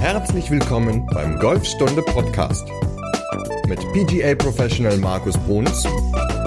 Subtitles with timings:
[0.00, 2.66] Herzlich willkommen beim Golfstunde Podcast
[3.68, 5.86] mit PGA Professional Markus Bruns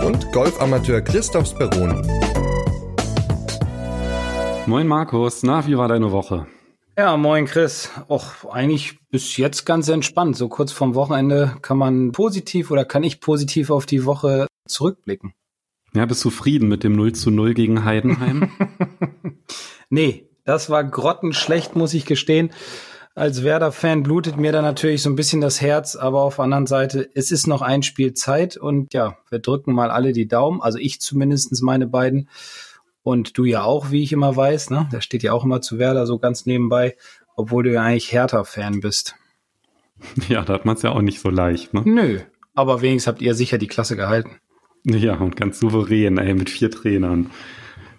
[0.04, 2.02] und Golfamateur Christoph Speroni.
[4.66, 6.48] Moin Markus, na, wie war deine Woche?
[6.98, 7.92] Ja, moin Chris.
[8.10, 10.36] Och, eigentlich bis jetzt ganz entspannt.
[10.36, 15.36] So kurz vorm Wochenende kann man positiv oder kann ich positiv auf die Woche zurückblicken.
[15.94, 18.50] Ja, bist du zufrieden mit dem 0 zu 0 gegen Heidenheim?
[19.92, 22.50] nee, das war grottenschlecht, muss ich gestehen.
[23.16, 26.66] Als Werder-Fan blutet mir da natürlich so ein bisschen das Herz, aber auf der anderen
[26.66, 30.62] Seite, es ist noch ein Spiel Zeit und ja, wir drücken mal alle die Daumen,
[30.62, 32.28] also ich zumindestens meine beiden
[33.04, 34.90] und du ja auch, wie ich immer weiß, ne?
[34.92, 36.96] Der steht ja auch immer zu Werder so ganz nebenbei,
[37.36, 39.16] obwohl du ja eigentlich Hertha-Fan bist.
[40.28, 41.84] Ja, da hat man es ja auch nicht so leicht, ne?
[41.86, 42.20] Nö,
[42.56, 44.40] aber wenigstens habt ihr sicher die Klasse gehalten.
[44.86, 47.30] Ja, und ganz souverän, ey, mit vier Trainern.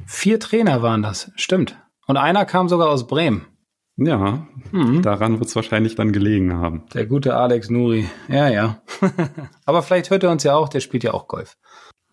[0.07, 1.79] Vier Trainer waren das, stimmt.
[2.07, 3.47] Und einer kam sogar aus Bremen.
[3.97, 5.03] Ja, mhm.
[5.03, 6.83] daran wird es wahrscheinlich dann gelegen haben.
[6.95, 8.09] Der gute Alex Nuri.
[8.29, 8.83] Ja, ja.
[9.67, 11.57] Aber vielleicht hört er uns ja auch, der spielt ja auch Golf.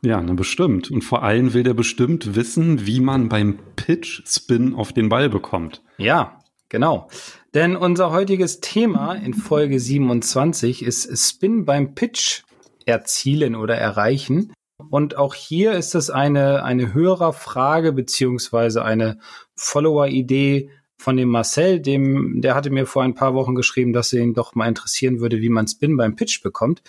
[0.04, 0.92] Ja, ne, bestimmt.
[0.92, 5.84] Und vor allem will der bestimmt wissen, wie man beim Pitch-Spin auf den Ball bekommt.
[5.98, 6.40] Ja,
[6.70, 7.08] genau.
[7.54, 12.44] Denn unser heutiges Thema in Folge 27 ist Spin beim Pitch
[12.86, 14.54] erzielen oder erreichen.
[14.90, 19.20] Und auch hier ist es eine, eine Hörerfrage beziehungsweise eine
[19.56, 20.70] Follower-Idee
[21.02, 24.56] von dem Marcel, dem, der hatte mir vor ein paar Wochen geschrieben, dass ihn doch
[24.56, 26.84] mal interessieren würde, wie man Spin beim Pitch bekommt.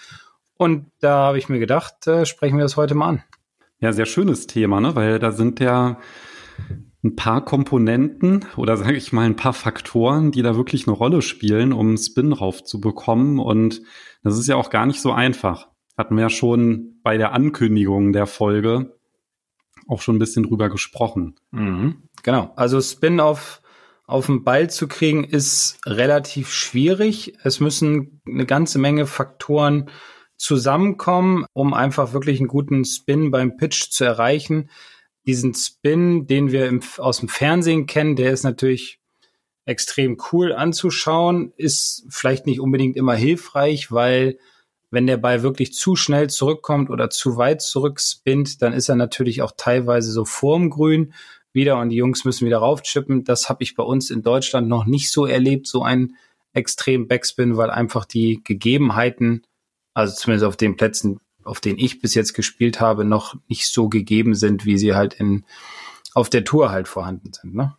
[0.58, 3.24] Und da habe ich mir gedacht, äh, sprechen wir das heute mal an.
[3.80, 4.94] Ja, sehr schönes Thema, ne?
[4.94, 5.98] Weil da sind ja
[7.02, 11.22] ein paar Komponenten oder sage ich mal ein paar Faktoren, die da wirklich eine Rolle
[11.22, 13.38] spielen, um Spin raufzubekommen.
[13.40, 13.82] Und
[14.22, 15.68] das ist ja auch gar nicht so einfach.
[15.96, 18.94] Hatten wir ja schon bei der Ankündigung der Folge
[19.88, 21.34] auch schon ein bisschen drüber gesprochen.
[21.50, 22.52] Mhm, genau.
[22.56, 23.61] Also Spin auf
[24.12, 27.34] auf den Ball zu kriegen, ist relativ schwierig.
[27.42, 29.90] Es müssen eine ganze Menge Faktoren
[30.36, 34.70] zusammenkommen, um einfach wirklich einen guten Spin beim Pitch zu erreichen.
[35.26, 39.00] Diesen Spin, den wir im, aus dem Fernsehen kennen, der ist natürlich
[39.64, 44.38] extrem cool anzuschauen, ist vielleicht nicht unbedingt immer hilfreich, weil
[44.90, 49.40] wenn der Ball wirklich zu schnell zurückkommt oder zu weit zurückspinnt, dann ist er natürlich
[49.40, 51.14] auch teilweise so vorm Grün
[51.52, 53.24] wieder und die Jungs müssen wieder raufchippen.
[53.24, 56.16] Das habe ich bei uns in Deutschland noch nicht so erlebt, so ein
[56.52, 59.42] extrem Backspin, weil einfach die Gegebenheiten,
[59.94, 63.88] also zumindest auf den Plätzen, auf denen ich bis jetzt gespielt habe, noch nicht so
[63.88, 65.44] gegeben sind, wie sie halt in
[66.14, 67.54] auf der Tour halt vorhanden sind.
[67.54, 67.74] Ne?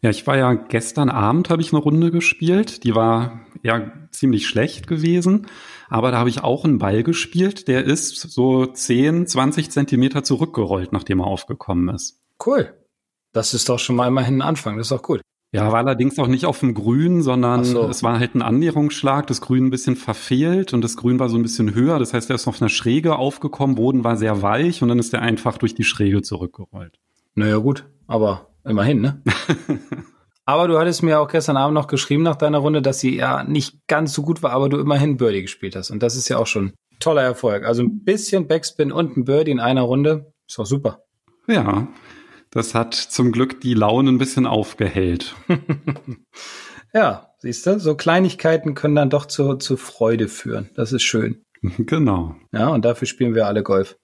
[0.00, 2.84] Ja, ich war ja gestern Abend habe ich eine Runde gespielt.
[2.84, 5.46] Die war ja ziemlich schlecht gewesen,
[5.88, 7.68] aber da habe ich auch einen Ball gespielt.
[7.68, 12.20] Der ist so 10, 20 Zentimeter zurückgerollt, nachdem er aufgekommen ist.
[12.44, 12.74] Cool.
[13.34, 14.78] Das ist doch schon mal immerhin ein Anfang.
[14.78, 15.20] Das ist doch gut.
[15.52, 17.84] Ja, war allerdings auch nicht auf dem Grün, sondern so.
[17.88, 21.36] es war halt ein Annäherungsschlag, das Grün ein bisschen verfehlt und das Grün war so
[21.36, 22.00] ein bisschen höher.
[22.00, 25.14] Das heißt, er ist auf einer Schräge aufgekommen, Boden war sehr weich und dann ist
[25.14, 26.98] er einfach durch die Schräge zurückgerollt.
[27.36, 29.22] Naja, gut, aber immerhin, ne?
[30.44, 33.44] aber du hattest mir auch gestern Abend noch geschrieben nach deiner Runde, dass sie ja
[33.44, 35.92] nicht ganz so gut war, aber du immerhin Birdie gespielt hast.
[35.92, 37.64] Und das ist ja auch schon toller Erfolg.
[37.64, 41.04] Also ein bisschen Backspin und ein Birdie in einer Runde ist doch super.
[41.46, 41.86] Ja,
[42.54, 45.34] das hat zum Glück die Laune ein bisschen aufgehellt.
[46.94, 50.70] ja, siehst du, so Kleinigkeiten können dann doch zu, zu Freude führen.
[50.74, 51.42] Das ist schön.
[51.78, 52.36] Genau.
[52.52, 53.96] Ja, und dafür spielen wir alle Golf.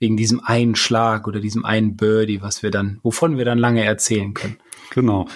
[0.00, 3.84] Wegen diesem einen Schlag oder diesem einen Birdie, was wir dann, wovon wir dann lange
[3.84, 4.58] erzählen können.
[4.90, 5.28] Genau.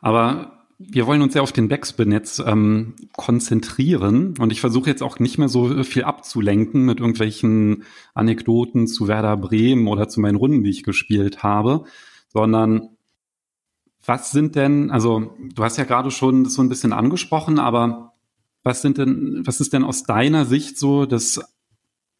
[0.00, 5.02] Aber wir wollen uns ja auf den Backspin jetzt ähm, konzentrieren und ich versuche jetzt
[5.02, 7.84] auch nicht mehr so viel abzulenken mit irgendwelchen
[8.14, 11.84] Anekdoten zu Werder Bremen oder zu meinen Runden, die ich gespielt habe,
[12.28, 12.90] sondern
[14.06, 18.12] was sind denn, also du hast ja gerade schon das so ein bisschen angesprochen, aber
[18.62, 21.40] was sind denn, was ist denn aus deiner Sicht so das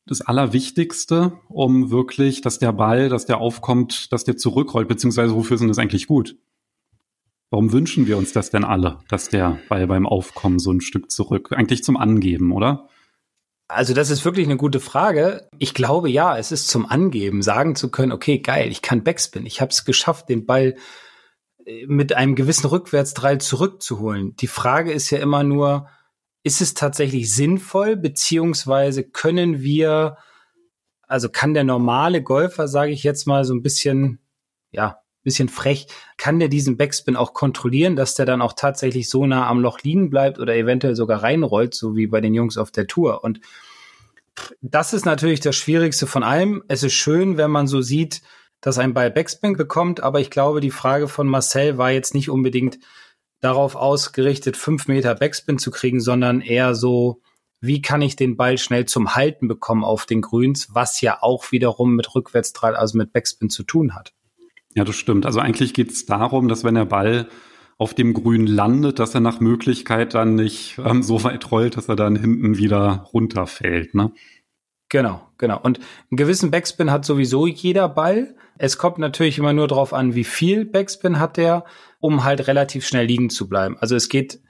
[0.06, 5.56] das Allerwichtigste, um wirklich, dass der Ball, dass der aufkommt, dass der zurückrollt, beziehungsweise wofür
[5.56, 6.36] sind das eigentlich gut?
[7.50, 11.10] Warum wünschen wir uns das denn alle, dass der Ball beim Aufkommen so ein Stück
[11.10, 12.88] zurück, eigentlich zum Angeben, oder?
[13.68, 15.48] Also das ist wirklich eine gute Frage.
[15.58, 19.46] Ich glaube ja, es ist zum Angeben, sagen zu können, okay, geil, ich kann Backspin,
[19.46, 20.76] ich habe es geschafft, den Ball
[21.64, 24.36] äh, mit einem gewissen Rückwärtsdrall zurückzuholen.
[24.36, 25.88] Die Frage ist ja immer nur,
[26.42, 30.18] ist es tatsächlich sinnvoll, beziehungsweise können wir,
[31.08, 34.20] also kann der normale Golfer, sage ich jetzt mal, so ein bisschen,
[34.72, 39.26] ja, bisschen frech, kann der diesen Backspin auch kontrollieren, dass der dann auch tatsächlich so
[39.26, 42.70] nah am Loch liegen bleibt oder eventuell sogar reinrollt, so wie bei den Jungs auf
[42.70, 43.24] der Tour.
[43.24, 43.40] Und
[44.60, 46.62] das ist natürlich das Schwierigste von allem.
[46.68, 48.22] Es ist schön, wenn man so sieht,
[48.60, 52.30] dass ein Ball Backspin bekommt, aber ich glaube, die Frage von Marcel war jetzt nicht
[52.30, 52.78] unbedingt,
[53.44, 57.20] darauf ausgerichtet, fünf Meter Backspin zu kriegen, sondern eher so,
[57.60, 61.52] wie kann ich den Ball schnell zum Halten bekommen auf den Grüns, was ja auch
[61.52, 64.14] wiederum mit Rückwärtsdraht, also mit Backspin zu tun hat.
[64.74, 65.24] Ja, das stimmt.
[65.24, 67.28] Also eigentlich geht es darum, dass wenn der Ball
[67.78, 71.88] auf dem Grün landet, dass er nach Möglichkeit dann nicht ähm, so weit rollt, dass
[71.88, 73.94] er dann hinten wieder runterfällt.
[73.94, 74.12] Ne?
[74.88, 75.60] Genau, genau.
[75.60, 78.36] Und einen gewissen Backspin hat sowieso jeder Ball.
[78.58, 81.64] Es kommt natürlich immer nur darauf an, wie viel Backspin hat der,
[81.98, 83.76] um halt relativ schnell liegen zu bleiben.
[83.80, 84.40] Also es geht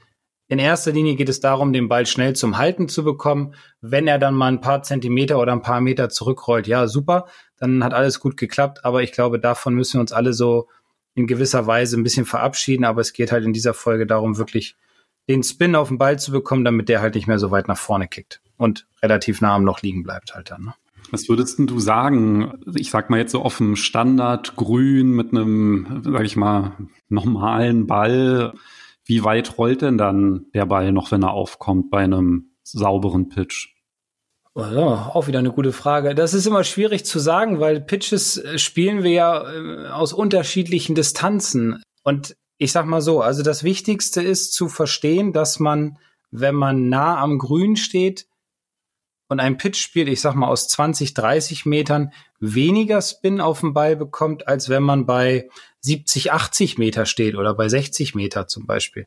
[0.46, 3.54] in erster Linie geht es darum, den Ball schnell zum Halten zu bekommen.
[3.80, 7.26] Wenn er dann mal ein paar Zentimeter oder ein paar Meter zurückrollt, ja, super,
[7.72, 8.84] dann hat alles gut geklappt.
[8.84, 10.68] Aber ich glaube, davon müssen wir uns alle so
[11.14, 12.84] in gewisser Weise ein bisschen verabschieden.
[12.84, 14.76] Aber es geht halt in dieser Folge darum, wirklich
[15.28, 17.78] den Spin auf den Ball zu bekommen, damit der halt nicht mehr so weit nach
[17.78, 20.64] vorne kickt und relativ nah am Loch liegen bleibt halt dann.
[20.64, 20.74] Ne?
[21.10, 22.52] Was würdest du sagen?
[22.74, 26.72] Ich sag mal jetzt so dem Standard grün mit einem, sag ich mal,
[27.08, 28.52] normalen Ball
[29.04, 33.73] wie weit rollt denn dann der Ball noch, wenn er aufkommt bei einem sauberen Pitch?
[34.54, 36.14] Also, auch wieder eine gute Frage.
[36.14, 40.94] Das ist immer schwierig zu sagen, weil Pitches äh, spielen wir ja äh, aus unterschiedlichen
[40.94, 41.82] Distanzen.
[42.04, 45.98] Und ich sag mal so, also das Wichtigste ist zu verstehen, dass man,
[46.30, 48.26] wenn man nah am Grün steht,
[49.28, 53.72] und ein Pitch spielt, ich sag mal aus 20, 30 Metern, weniger Spin auf den
[53.72, 55.48] Ball bekommt, als wenn man bei
[55.80, 59.06] 70, 80 Meter steht oder bei 60 Meter zum Beispiel.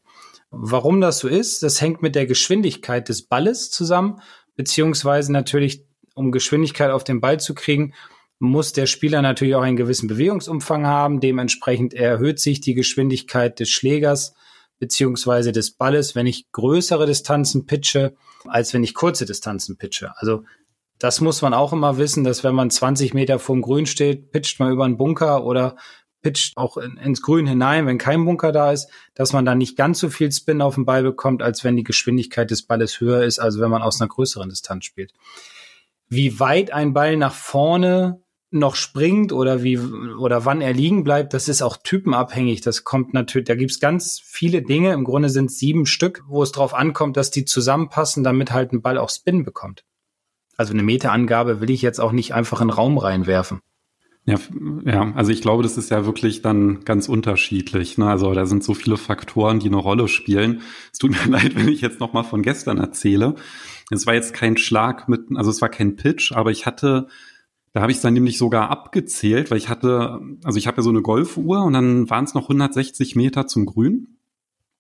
[0.49, 4.19] Warum das so ist, das hängt mit der Geschwindigkeit des Balles zusammen,
[4.57, 7.94] beziehungsweise natürlich, um Geschwindigkeit auf den Ball zu kriegen,
[8.39, 11.21] muss der Spieler natürlich auch einen gewissen Bewegungsumfang haben.
[11.21, 14.33] Dementsprechend erhöht sich die Geschwindigkeit des Schlägers
[14.80, 18.15] beziehungsweise des Balles, wenn ich größere Distanzen pitche,
[18.45, 20.12] als wenn ich kurze Distanzen pitche.
[20.18, 20.44] Also
[21.00, 24.59] das muss man auch immer wissen, dass wenn man 20 Meter vorm Grün steht, pitcht
[24.59, 25.75] man über einen Bunker oder
[26.27, 29.77] pitcht auch in, ins Grün hinein, wenn kein Bunker da ist, dass man dann nicht
[29.77, 33.24] ganz so viel Spin auf den Ball bekommt, als wenn die Geschwindigkeit des Balles höher
[33.24, 35.13] ist, also wenn man aus einer größeren Distanz spielt.
[36.09, 41.33] Wie weit ein Ball nach vorne noch springt oder wie oder wann er liegen bleibt,
[41.33, 42.59] das ist auch typenabhängig.
[42.59, 44.91] Das kommt natürlich, da gibt's ganz viele Dinge.
[44.91, 48.81] Im Grunde sind sieben Stück, wo es darauf ankommt, dass die zusammenpassen, damit halt ein
[48.81, 49.85] Ball auch Spin bekommt.
[50.57, 53.62] Also eine Meterangabe will ich jetzt auch nicht einfach in den Raum reinwerfen.
[54.27, 54.38] Ja,
[54.83, 57.97] ja, also ich glaube, das ist ja wirklich dann ganz unterschiedlich.
[57.97, 58.09] Ne?
[58.09, 60.62] Also da sind so viele Faktoren, die eine Rolle spielen.
[60.91, 63.35] Es tut mir leid, wenn ich jetzt noch mal von gestern erzähle.
[63.89, 67.07] Es war jetzt kein Schlag mit, also es war kein Pitch, aber ich hatte
[67.77, 70.89] da habe ich dann nämlich sogar abgezählt, weil ich hatte, also ich habe ja so
[70.89, 74.18] eine Golfuhr und dann waren es noch 160 Meter zum Grün.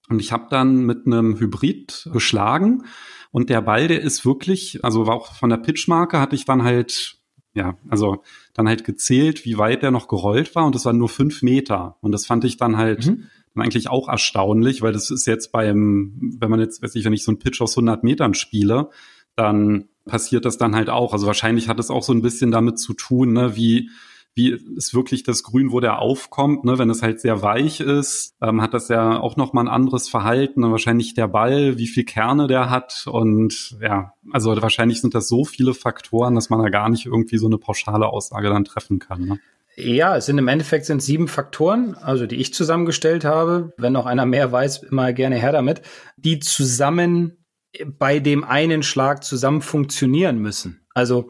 [0.09, 2.85] Und ich habe dann mit einem Hybrid geschlagen
[3.29, 6.63] und der Ball, der ist wirklich, also war auch von der Pitchmarke hatte ich dann
[6.63, 7.16] halt,
[7.53, 8.23] ja, also
[8.53, 11.97] dann halt gezählt, wie weit der noch gerollt war und das waren nur fünf Meter.
[12.01, 13.23] Und das fand ich dann halt mhm.
[13.53, 17.13] dann eigentlich auch erstaunlich, weil das ist jetzt beim, wenn man jetzt, weiß ich, wenn
[17.13, 18.89] ich so einen Pitch aus 100 Metern spiele,
[19.35, 21.13] dann passiert das dann halt auch.
[21.13, 23.89] Also wahrscheinlich hat es auch so ein bisschen damit zu tun, ne, wie
[24.37, 26.63] wie ist wirklich das Grün, wo der aufkommt.
[26.63, 26.77] Ne?
[26.77, 30.07] Wenn es halt sehr weich ist, ähm, hat das ja auch noch mal ein anderes
[30.07, 30.63] Verhalten.
[30.63, 33.05] Und wahrscheinlich der Ball, wie viel Kerne der hat.
[33.07, 37.39] Und ja, also wahrscheinlich sind das so viele Faktoren, dass man da gar nicht irgendwie
[37.39, 39.25] so eine pauschale Aussage dann treffen kann.
[39.25, 39.39] Ne?
[39.75, 43.73] Ja, es sind im Endeffekt sind sieben Faktoren, also die ich zusammengestellt habe.
[43.77, 45.81] Wenn noch einer mehr weiß, immer gerne her damit,
[46.15, 47.37] die zusammen
[47.85, 50.81] bei dem einen Schlag zusammen funktionieren müssen.
[50.93, 51.29] Also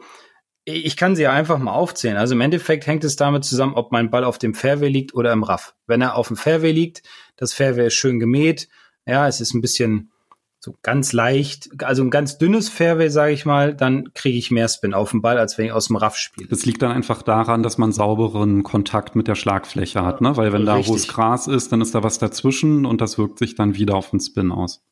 [0.68, 2.16] ich kann sie einfach mal aufzählen.
[2.16, 5.32] Also im Endeffekt hängt es damit zusammen, ob mein Ball auf dem Fairway liegt oder
[5.32, 5.74] im Raff.
[5.86, 7.02] Wenn er auf dem Fairway liegt,
[7.36, 8.68] das Fairway ist schön gemäht,
[9.06, 10.10] ja, es ist ein bisschen
[10.60, 14.68] so ganz leicht, also ein ganz dünnes Fairway, sage ich mal, dann kriege ich mehr
[14.68, 16.48] Spin auf den Ball, als wenn ich aus dem Raff spiele.
[16.48, 20.36] Das liegt dann einfach daran, dass man sauberen Kontakt mit der Schlagfläche hat, ne?
[20.36, 20.92] Weil wenn da Richtig.
[20.92, 23.94] wo es Gras ist, dann ist da was dazwischen und das wirkt sich dann wieder
[23.94, 24.82] auf den Spin aus.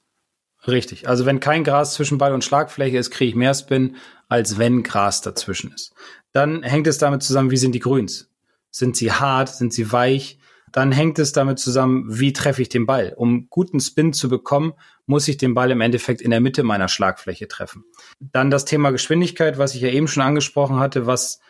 [0.66, 1.08] Richtig.
[1.08, 3.96] Also wenn kein Gras zwischen Ball und Schlagfläche ist, kriege ich mehr Spin,
[4.28, 5.92] als wenn Gras dazwischen ist.
[6.32, 8.30] Dann hängt es damit zusammen, wie sind die Grüns?
[8.70, 9.48] Sind sie hart?
[9.48, 10.38] Sind sie weich?
[10.72, 13.14] Dann hängt es damit zusammen, wie treffe ich den Ball?
[13.16, 14.74] Um guten Spin zu bekommen,
[15.06, 17.84] muss ich den Ball im Endeffekt in der Mitte meiner Schlagfläche treffen.
[18.20, 21.40] Dann das Thema Geschwindigkeit, was ich ja eben schon angesprochen hatte, was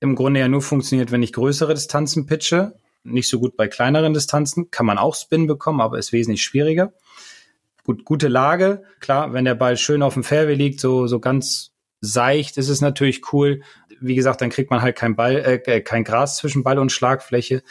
[0.00, 2.74] im Grunde ja nur funktioniert, wenn ich größere Distanzen pitche.
[3.04, 4.70] Nicht so gut bei kleineren Distanzen.
[4.70, 6.92] Kann man auch Spin bekommen, aber ist wesentlich schwieriger.
[7.84, 8.82] Gut, gute Lage.
[9.00, 12.80] Klar, wenn der Ball schön auf dem Fairway liegt, so, so ganz seicht, ist es
[12.80, 13.62] natürlich cool.
[14.00, 17.62] Wie gesagt, dann kriegt man halt kein Ball, äh, kein Gras zwischen Ball und Schlagfläche.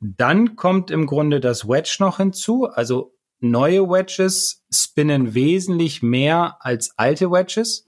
[0.00, 2.66] Dann kommt im Grunde das Wedge noch hinzu.
[2.66, 7.86] Also neue Wedges spinnen wesentlich mehr als alte Wedges.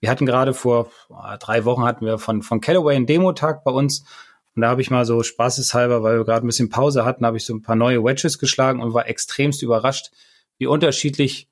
[0.00, 3.70] Wir hatten gerade vor oh, drei Wochen hatten wir von, von Callaway einen Demotag bei
[3.70, 4.04] uns,
[4.54, 7.36] Und da habe ich mal so spaßeshalber, weil wir gerade ein bisschen Pause hatten, habe
[7.36, 10.10] ich so ein paar neue Wedges geschlagen und war extremst überrascht,
[10.60, 11.48] wie unterschiedlich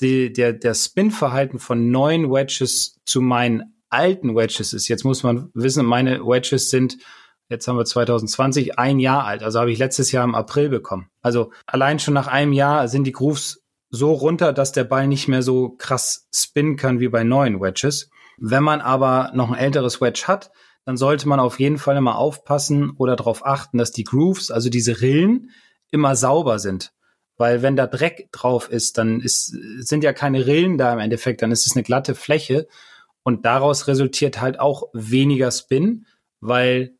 [0.00, 4.88] die, der, der Spin-Verhalten von neuen Wedges zu meinen alten Wedges ist.
[4.88, 6.98] Jetzt muss man wissen, meine Wedges sind,
[7.48, 9.44] jetzt haben wir 2020, ein Jahr alt.
[9.44, 11.08] Also habe ich letztes Jahr im April bekommen.
[11.20, 15.28] Also allein schon nach einem Jahr sind die Grooves so runter, dass der Ball nicht
[15.28, 18.10] mehr so krass spinnen kann wie bei neuen Wedges.
[18.38, 20.50] Wenn man aber noch ein älteres Wedge hat,
[20.84, 24.68] dann sollte man auf jeden Fall immer aufpassen oder darauf achten, dass die Grooves, also
[24.68, 25.50] diese Rillen,
[25.92, 26.92] immer sauber sind.
[27.36, 29.46] Weil wenn da Dreck drauf ist, dann ist,
[29.78, 32.68] sind ja keine Rillen da im Endeffekt, dann ist es eine glatte Fläche
[33.22, 36.06] und daraus resultiert halt auch weniger Spin,
[36.40, 36.94] weil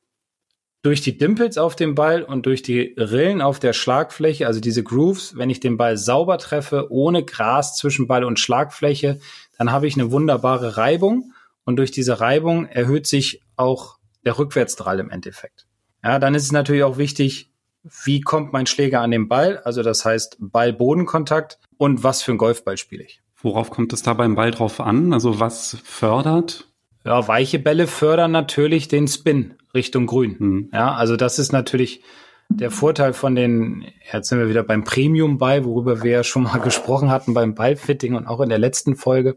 [0.83, 4.83] durch die Dimples auf dem Ball und durch die Rillen auf der Schlagfläche, also diese
[4.83, 9.21] Grooves, wenn ich den Ball sauber treffe, ohne Gras zwischen Ball und Schlagfläche,
[9.59, 11.33] dann habe ich eine wunderbare Reibung
[11.65, 15.67] und durch diese Reibung erhöht sich auch der Rückwärtsdrall im Endeffekt.
[16.03, 17.52] Ja, dann ist es natürlich auch wichtig,
[17.83, 19.59] wie kommt mein Schläger an den Ball?
[19.59, 23.21] Also das heißt Ball-Bodenkontakt und was für ein Golfball spiele ich.
[23.37, 25.13] Worauf kommt es da beim Ball drauf an?
[25.13, 26.69] Also was fördert?
[27.05, 30.37] Ja, weiche Bälle fördern natürlich den Spin Richtung Grün.
[30.39, 30.71] Mhm.
[30.73, 32.03] Ja, also das ist natürlich
[32.49, 36.59] der Vorteil von den, jetzt sind wir wieder beim Premium-Ball, worüber wir ja schon mal
[36.59, 39.37] gesprochen hatten beim Ballfitting und auch in der letzten Folge.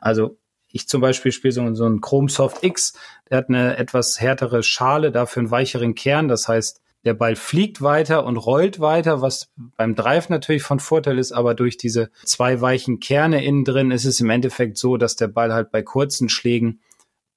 [0.00, 0.36] Also
[0.68, 2.98] ich zum Beispiel spiele so, so einen Chrome Soft X,
[3.30, 6.28] der hat eine etwas härtere Schale, dafür einen weicheren Kern.
[6.28, 11.18] Das heißt, der Ball fliegt weiter und rollt weiter, was beim Drive natürlich von Vorteil
[11.18, 15.14] ist, aber durch diese zwei weichen Kerne innen drin ist es im Endeffekt so, dass
[15.14, 16.80] der Ball halt bei kurzen Schlägen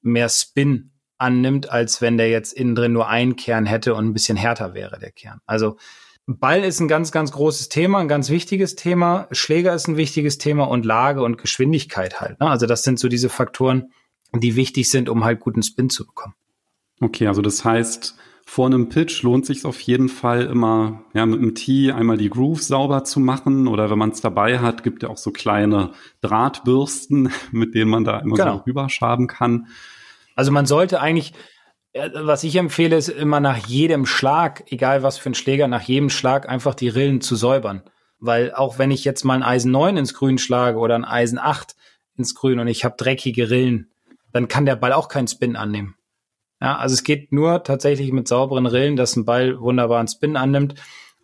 [0.01, 4.13] mehr Spin annimmt, als wenn der jetzt innen drin nur einen Kern hätte und ein
[4.13, 5.39] bisschen härter wäre, der Kern.
[5.45, 5.77] Also
[6.25, 9.27] Ball ist ein ganz, ganz großes Thema, ein ganz wichtiges Thema.
[9.31, 12.39] Schläger ist ein wichtiges Thema und Lage und Geschwindigkeit halt.
[12.39, 12.49] Ne?
[12.49, 13.91] Also das sind so diese Faktoren,
[14.33, 16.33] die wichtig sind, um halt guten Spin zu bekommen.
[17.01, 18.15] Okay, also das heißt,
[18.49, 22.31] vor einem Pitch lohnt sich auf jeden Fall immer, ja, mit einem Tee einmal die
[22.31, 25.91] Grooves sauber zu machen oder wenn man es dabei hat, gibt ja auch so kleine
[26.21, 28.57] Drahtbürsten, mit denen man da immer genau.
[28.57, 29.67] so rüberschaben kann.
[30.35, 31.33] Also man sollte eigentlich,
[31.93, 36.09] was ich empfehle, ist immer nach jedem Schlag, egal was für ein Schläger, nach jedem
[36.09, 37.83] Schlag einfach die Rillen zu säubern.
[38.17, 41.37] Weil auch wenn ich jetzt mal ein Eisen 9 ins Grün schlage oder ein Eisen
[41.37, 41.75] 8
[42.17, 43.91] ins Grün und ich habe dreckige Rillen,
[44.33, 45.93] dann kann der Ball auch keinen Spin annehmen.
[46.61, 50.75] Ja, also es geht nur tatsächlich mit sauberen Rillen, dass ein Ball wunderbaren Spin annimmt.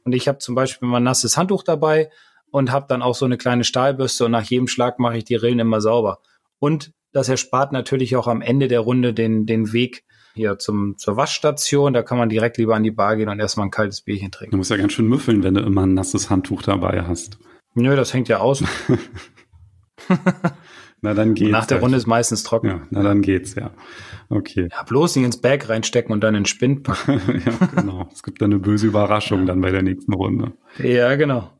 [0.03, 2.09] Und ich habe zum Beispiel mal ein nasses Handtuch dabei
[2.51, 5.35] und habe dann auch so eine kleine Stahlbürste und nach jedem Schlag mache ich die
[5.35, 6.19] Rillen immer sauber.
[6.59, 10.03] Und das erspart natürlich auch am Ende der Runde den, den Weg
[10.35, 11.93] hier zum, zur Waschstation.
[11.93, 14.51] Da kann man direkt lieber an die Bar gehen und erstmal ein kaltes Bierchen trinken.
[14.51, 17.39] Du musst ja ganz schön müffeln, wenn du immer ein nasses Handtuch dabei hast.
[17.73, 18.63] Nö, das hängt ja aus.
[21.01, 21.51] na dann geht's.
[21.51, 21.83] Nach der halt.
[21.83, 22.67] Runde ist meistens trocken.
[22.67, 23.71] Ja, na dann geht's, ja.
[24.29, 24.69] Okay.
[24.71, 27.21] Ja, bloß nicht ins Bag reinstecken und dann in den Spind packen.
[27.45, 28.09] ja, genau.
[28.11, 30.53] Es gibt dann eine böse Überraschung dann bei der nächsten Runde.
[30.79, 31.51] Ja, genau.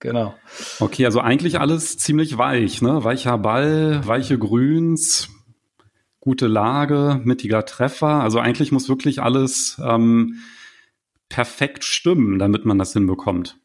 [0.00, 0.34] Genau.
[0.78, 3.04] Okay, also eigentlich alles ziemlich weich, ne?
[3.04, 5.28] Weicher Ball, weiche Grüns,
[6.20, 8.22] gute Lage, mittiger Treffer.
[8.22, 10.36] Also eigentlich muss wirklich alles ähm,
[11.28, 13.58] perfekt stimmen, damit man das hinbekommt.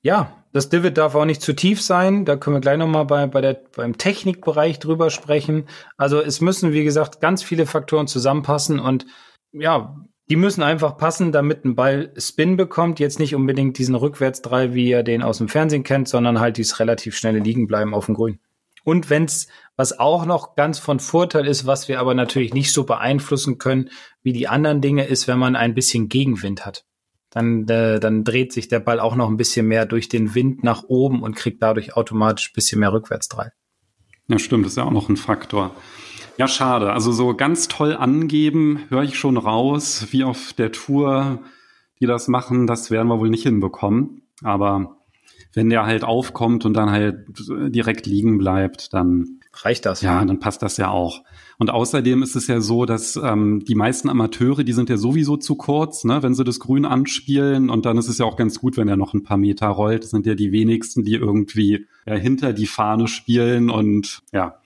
[0.00, 2.24] Ja, das Divid darf auch nicht zu tief sein.
[2.24, 5.66] Da können wir gleich nochmal bei, bei der, beim Technikbereich drüber sprechen.
[5.96, 9.06] Also es müssen, wie gesagt, ganz viele Faktoren zusammenpassen und
[9.52, 9.96] ja,
[10.28, 13.00] die müssen einfach passen, damit ein Ball Spin bekommt.
[13.00, 16.78] Jetzt nicht unbedingt diesen Rückwärtsdrall, wie ihr den aus dem Fernsehen kennt, sondern halt dieses
[16.78, 18.38] relativ schnelle Liegenbleiben auf dem Grün.
[18.84, 22.84] Und wenn's, was auch noch ganz von Vorteil ist, was wir aber natürlich nicht so
[22.84, 23.90] beeinflussen können,
[24.22, 26.84] wie die anderen Dinge, ist, wenn man ein bisschen Gegenwind hat.
[27.30, 30.64] Dann, äh, dann dreht sich der Ball auch noch ein bisschen mehr durch den Wind
[30.64, 33.52] nach oben und kriegt dadurch automatisch ein bisschen mehr Rückwärtsdrall.
[34.28, 35.74] Ja, stimmt, das ist ja auch noch ein Faktor.
[36.38, 36.92] Ja, schade.
[36.92, 41.40] Also so ganz toll angeben, höre ich schon raus, wie auf der Tour,
[42.00, 44.22] die das machen, das werden wir wohl nicht hinbekommen.
[44.42, 44.96] Aber
[45.52, 50.00] wenn der halt aufkommt und dann halt direkt liegen bleibt, dann reicht das.
[50.00, 51.22] Ja, dann passt das ja auch.
[51.58, 55.36] Und außerdem ist es ja so, dass ähm, die meisten Amateure, die sind ja sowieso
[55.36, 57.68] zu kurz, ne, wenn sie das Grün anspielen.
[57.68, 60.04] Und dann ist es ja auch ganz gut, wenn er noch ein paar Meter rollt.
[60.04, 64.60] Das sind ja die wenigsten, die irgendwie ja, hinter die Fahne spielen und ja,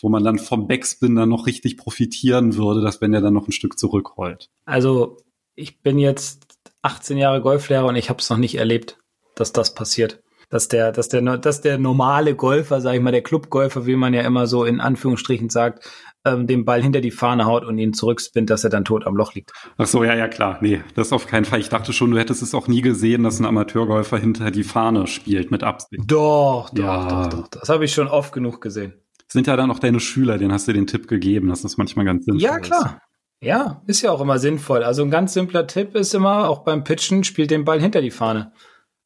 [0.00, 3.48] wo man dann vom Backspin dann noch richtig profitieren würde, dass wenn er dann noch
[3.48, 4.50] ein Stück zurückrollt.
[4.64, 5.18] Also
[5.54, 6.46] ich bin jetzt
[6.82, 8.98] 18 Jahre Golflehrer und ich habe es noch nicht erlebt,
[9.34, 10.22] dass das passiert.
[10.50, 14.12] Dass der, dass der, dass der normale Golfer, sage ich mal, der Clubgolfer, wie man
[14.12, 15.88] ja immer so in Anführungsstrichen sagt,
[16.24, 19.16] ähm, den Ball hinter die Fahne haut und ihn zurückspinnt, dass er dann tot am
[19.16, 19.52] Loch liegt.
[19.78, 20.58] Ach so, ja, ja, klar.
[20.60, 21.60] Nee, das auf keinen Fall.
[21.60, 25.06] Ich dachte schon, du hättest es auch nie gesehen, dass ein Amateurgolfer hinter die Fahne
[25.06, 26.02] spielt mit Absicht.
[26.06, 27.28] Doch, doch, ja.
[27.28, 27.48] doch, doch.
[27.48, 28.94] Das habe ich schon oft genug gesehen
[29.32, 32.04] sind ja dann auch deine Schüler, denen hast du den Tipp gegeben, dass das manchmal
[32.04, 32.44] ganz sinnvoll ist.
[32.44, 33.00] Ja, klar.
[33.42, 34.82] Ja, ist ja auch immer sinnvoll.
[34.82, 38.10] Also ein ganz simpler Tipp ist immer, auch beim Pitchen, spielt den Ball hinter die
[38.10, 38.52] Fahne.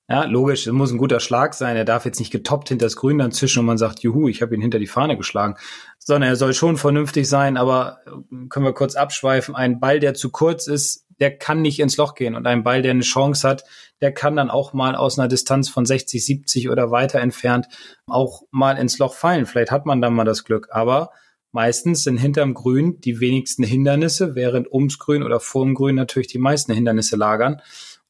[0.06, 1.76] Ja, logisch, es muss ein guter Schlag sein.
[1.76, 4.42] Er darf jetzt nicht getoppt hinter das Grün dann zischen und man sagt, juhu, ich
[4.42, 5.56] habe ihn hinter die Fahne geschlagen.
[5.98, 9.54] Sondern er soll schon vernünftig sein, aber äh, können wir kurz abschweifen.
[9.54, 12.34] Ein Ball, der zu kurz ist, der kann nicht ins Loch gehen.
[12.34, 13.64] Und ein Ball, der eine Chance hat,
[14.02, 17.66] der kann dann auch mal aus einer Distanz von 60, 70 oder weiter entfernt
[18.06, 19.46] auch mal ins Loch fallen.
[19.46, 20.68] Vielleicht hat man dann mal das Glück.
[20.70, 21.12] Aber
[21.50, 26.38] meistens sind hinterm Grün die wenigsten Hindernisse, während ums Grün oder vorm Grün natürlich die
[26.38, 27.62] meisten Hindernisse lagern.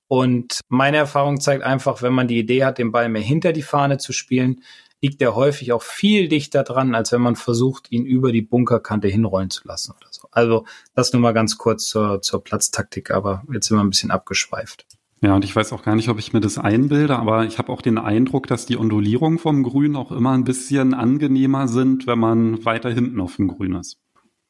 [0.08, 3.62] Und meine Erfahrung zeigt einfach, wenn man die Idee hat, den Ball mehr hinter die
[3.62, 4.60] Fahne zu spielen,
[5.04, 9.06] liegt er häufig auch viel dichter dran, als wenn man versucht, ihn über die Bunkerkante
[9.08, 10.28] hinrollen zu lassen oder so.
[10.30, 14.10] Also das nur mal ganz kurz zur, zur Platztaktik, aber jetzt sind wir ein bisschen
[14.10, 14.86] abgeschweift.
[15.20, 17.72] Ja, und ich weiß auch gar nicht, ob ich mir das einbilde, aber ich habe
[17.72, 22.18] auch den Eindruck, dass die Ondulierungen vom Grün auch immer ein bisschen angenehmer sind, wenn
[22.18, 23.98] man weiter hinten auf dem Grün ist.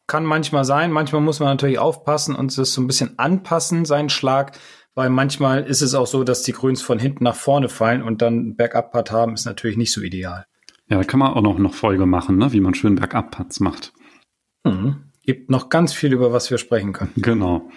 [0.06, 4.10] Kann manchmal sein, manchmal muss man natürlich aufpassen und es so ein bisschen anpassen, seinen
[4.10, 4.58] Schlag
[4.94, 8.22] weil manchmal ist es auch so, dass die Grüns von hinten nach vorne fallen und
[8.22, 10.46] dann Bergab-Putt haben, ist natürlich nicht so ideal.
[10.88, 12.52] Ja, da kann man auch noch eine Folge machen, ne?
[12.52, 13.92] wie man schön Bergab-Putts macht.
[14.64, 14.96] Mhm.
[15.24, 17.12] Gibt noch ganz viel, über was wir sprechen können.
[17.16, 17.70] Genau.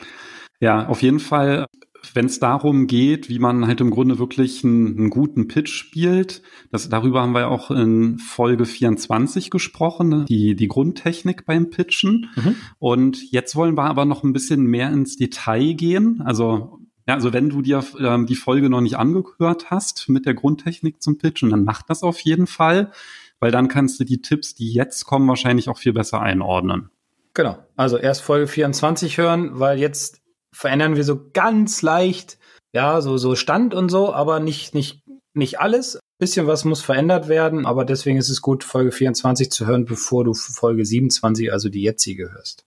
[0.59, 1.67] Ja, auf jeden Fall,
[2.15, 6.41] wenn es darum geht, wie man halt im Grunde wirklich einen, einen, guten Pitch spielt,
[6.71, 10.25] das, darüber haben wir ja auch in Folge 24 gesprochen, ne?
[10.27, 12.29] die, die Grundtechnik beim Pitchen.
[12.35, 12.55] Mhm.
[12.79, 16.23] Und jetzt wollen wir aber noch ein bisschen mehr ins Detail gehen.
[16.25, 20.33] Also ja, also wenn du dir ähm, die Folge noch nicht angehört hast mit der
[20.33, 22.91] Grundtechnik zum Pitchen, dann mach das auf jeden Fall,
[23.39, 26.89] weil dann kannst du die Tipps, die jetzt kommen, wahrscheinlich auch viel besser einordnen.
[27.33, 27.57] Genau.
[27.75, 30.21] Also erst Folge 24 hören, weil jetzt
[30.53, 32.39] verändern wir so ganz leicht,
[32.73, 35.99] ja, so, so Stand und so, aber nicht, nicht, nicht alles.
[36.19, 40.23] Bisschen was muss verändert werden, aber deswegen ist es gut, Folge 24 zu hören, bevor
[40.23, 42.66] du Folge 27, also die jetzige hörst.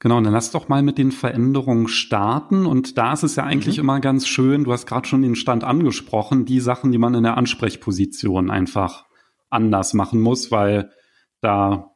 [0.00, 2.66] Genau, dann lass doch mal mit den Veränderungen starten.
[2.66, 3.84] Und da ist es ja eigentlich mhm.
[3.84, 7.24] immer ganz schön, du hast gerade schon den Stand angesprochen, die Sachen, die man in
[7.24, 9.06] der Ansprechposition einfach
[9.50, 10.90] anders machen muss, weil
[11.40, 11.90] da,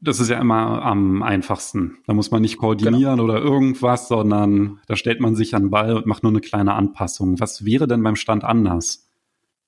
[0.00, 1.98] das ist ja immer am einfachsten.
[2.06, 3.24] Da muss man nicht koordinieren genau.
[3.24, 6.74] oder irgendwas, sondern da stellt man sich an den Ball und macht nur eine kleine
[6.74, 7.40] Anpassung.
[7.40, 9.08] Was wäre denn beim Stand anders?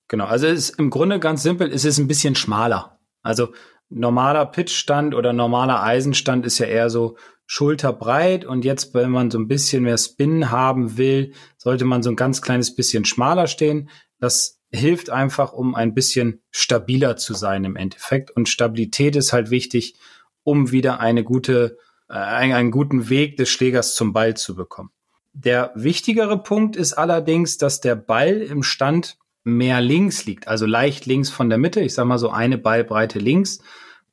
[0.06, 3.00] Genau, also es ist im Grunde ganz simpel, es ist ein bisschen schmaler.
[3.22, 3.48] Also
[3.94, 9.38] normaler Pitchstand oder normaler Eisenstand ist ja eher so schulterbreit und jetzt, wenn man so
[9.38, 13.90] ein bisschen mehr Spin haben will, sollte man so ein ganz kleines bisschen schmaler stehen.
[14.18, 18.30] Das hilft einfach, um ein bisschen stabiler zu sein im Endeffekt.
[18.30, 19.94] Und Stabilität ist halt wichtig,
[20.42, 21.78] um wieder eine gute,
[22.08, 24.90] äh, einen guten Weg des Schlägers zum Ball zu bekommen.
[25.32, 31.06] Der wichtigere Punkt ist allerdings, dass der Ball im Stand mehr links liegt, also leicht
[31.06, 31.80] links von der Mitte.
[31.80, 33.60] Ich sage mal so eine Ballbreite links.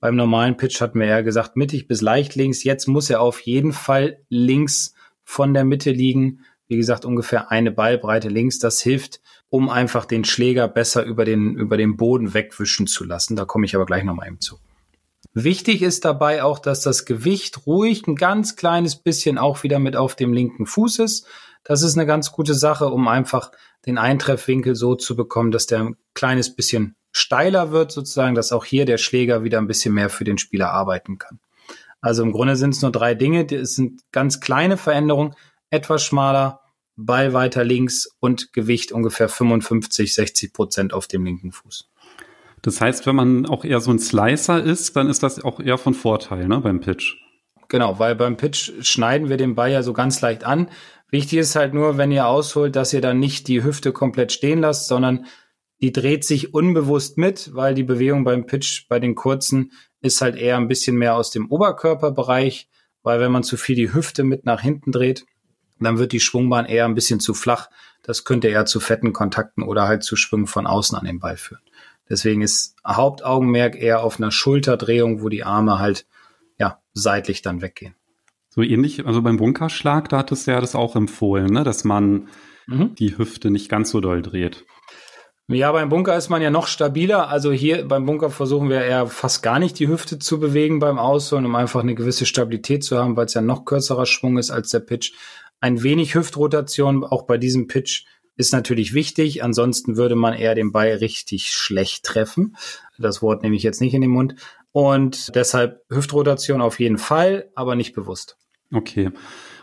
[0.02, 2.64] Beim normalen Pitch hatten wir ja gesagt mittig bis leicht links.
[2.64, 6.40] Jetzt muss er auf jeden Fall links von der Mitte liegen.
[6.68, 8.58] Wie gesagt, ungefähr eine Ballbreite links.
[8.58, 13.36] Das hilft, um einfach den Schläger besser über den, über den Boden wegwischen zu lassen.
[13.36, 14.58] Da komme ich aber gleich nochmal eben zu.
[15.36, 19.96] Wichtig ist dabei auch, dass das Gewicht ruhig ein ganz kleines bisschen auch wieder mit
[19.96, 21.28] auf dem linken Fuß ist.
[21.64, 23.52] Das ist eine ganz gute Sache, um einfach
[23.86, 28.66] den Eintreffwinkel so zu bekommen, dass der ein kleines bisschen steiler wird, sozusagen, dass auch
[28.66, 31.40] hier der Schläger wieder ein bisschen mehr für den Spieler arbeiten kann.
[32.02, 33.46] Also im Grunde sind es nur drei Dinge.
[33.52, 35.36] Es sind ganz kleine Veränderungen,
[35.70, 36.62] etwas schmaler,
[36.96, 41.90] Ball weiter links und Gewicht ungefähr 55, 60 Prozent auf dem linken Fuß.
[42.62, 45.78] Das heißt, wenn man auch eher so ein Slicer ist, dann ist das auch eher
[45.78, 47.16] von Vorteil ne, beim Pitch.
[47.70, 50.70] Genau, weil beim Pitch schneiden wir den Ball ja so ganz leicht an.
[51.10, 54.60] Wichtig ist halt nur, wenn ihr ausholt, dass ihr dann nicht die Hüfte komplett stehen
[54.60, 55.26] lasst, sondern
[55.82, 60.36] die dreht sich unbewusst mit, weil die Bewegung beim Pitch bei den kurzen ist halt
[60.36, 62.70] eher ein bisschen mehr aus dem Oberkörperbereich,
[63.04, 65.26] weil wenn man zu viel die Hüfte mit nach hinten dreht,
[65.80, 67.70] dann wird die Schwungbahn eher ein bisschen zu flach.
[68.04, 71.38] Das könnte eher zu fetten Kontakten oder halt zu Schwüngen von außen an den Ball
[71.38, 71.62] führen.
[72.08, 76.06] Deswegen ist Hauptaugenmerk eher auf einer Schulterdrehung, wo die Arme halt
[76.60, 77.96] ja seitlich dann weggehen.
[78.50, 81.64] So ähnlich, also beim Bunkerschlag, da hattest du ja das auch empfohlen, ne?
[81.64, 82.28] dass man
[82.68, 82.94] mhm.
[82.96, 84.66] die Hüfte nicht ganz so doll dreht.
[85.48, 87.28] Ja, beim Bunker ist man ja noch stabiler.
[87.28, 90.98] Also hier beim Bunker versuchen wir eher fast gar nicht die Hüfte zu bewegen beim
[90.98, 94.52] Ausholen, um einfach eine gewisse Stabilität zu haben, weil es ja noch kürzerer Schwung ist
[94.52, 95.14] als der Pitch.
[95.60, 98.06] Ein wenig Hüftrotation auch bei diesem Pitch
[98.38, 99.44] ist natürlich wichtig.
[99.44, 102.56] Ansonsten würde man eher den Ball richtig schlecht treffen.
[102.98, 104.36] Das Wort nehme ich jetzt nicht in den Mund.
[104.72, 108.38] Und deshalb Hüftrotation auf jeden Fall, aber nicht bewusst.
[108.74, 109.12] Okay.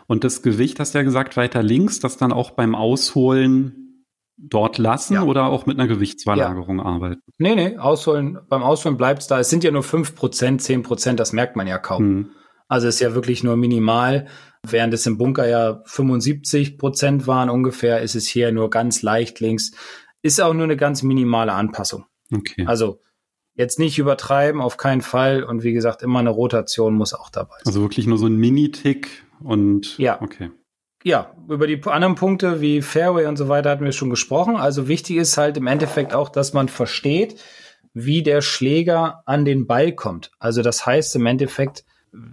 [0.07, 3.88] Und das Gewicht, hast du ja gesagt, weiter links, das dann auch beim Ausholen
[4.41, 5.23] dort lassen ja.
[5.23, 6.85] oder auch mit einer Gewichtsverlagerung ja.
[6.85, 7.21] arbeiten?
[7.37, 9.39] Nee, nee, ausholen, beim Ausholen bleibt es da.
[9.39, 12.03] Es sind ja nur fünf Prozent, zehn Prozent, das merkt man ja kaum.
[12.03, 12.29] Hm.
[12.67, 14.27] Also ist ja wirklich nur minimal.
[14.67, 19.39] Während es im Bunker ja 75 Prozent waren ungefähr, ist es hier nur ganz leicht
[19.39, 19.71] links.
[20.21, 22.05] Ist auch nur eine ganz minimale Anpassung.
[22.31, 22.65] Okay.
[22.67, 23.01] Also
[23.55, 25.43] jetzt nicht übertreiben, auf keinen Fall.
[25.43, 27.67] Und wie gesagt, immer eine Rotation muss auch dabei sein.
[27.67, 30.21] Also wirklich nur so ein Mini-Tick und ja.
[30.21, 30.51] Okay.
[31.03, 34.57] Ja, über die anderen Punkte wie Fairway und so weiter hatten wir schon gesprochen.
[34.57, 37.39] Also wichtig ist halt im Endeffekt auch, dass man versteht,
[37.93, 40.31] wie der Schläger an den Ball kommt.
[40.39, 41.85] Also das heißt im Endeffekt,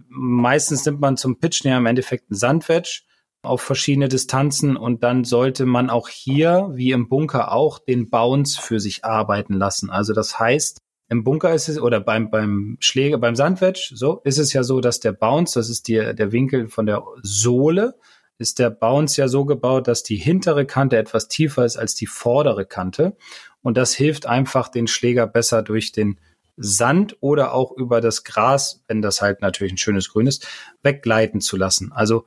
[0.08, 3.02] meistens nimmt man zum Pitchen ja im Endeffekt einen Sandwedge
[3.42, 8.60] auf verschiedene Distanzen und dann sollte man auch hier, wie im Bunker auch, den Bounce
[8.60, 9.90] für sich arbeiten lassen.
[9.90, 14.38] Also das heißt, im Bunker ist es, oder beim, beim Schläger, beim Sandwedge, so ist
[14.38, 17.94] es ja so, dass der Bounce, das ist die, der Winkel von der Sohle,
[18.38, 22.06] ist der Bounce ja so gebaut, dass die hintere Kante etwas tiefer ist als die
[22.06, 23.16] vordere Kante.
[23.62, 26.20] Und das hilft einfach, den Schläger besser durch den
[26.56, 30.46] Sand oder auch über das Gras, wenn das halt natürlich ein schönes Grün ist,
[30.82, 31.92] weggleiten zu lassen.
[31.92, 32.26] Also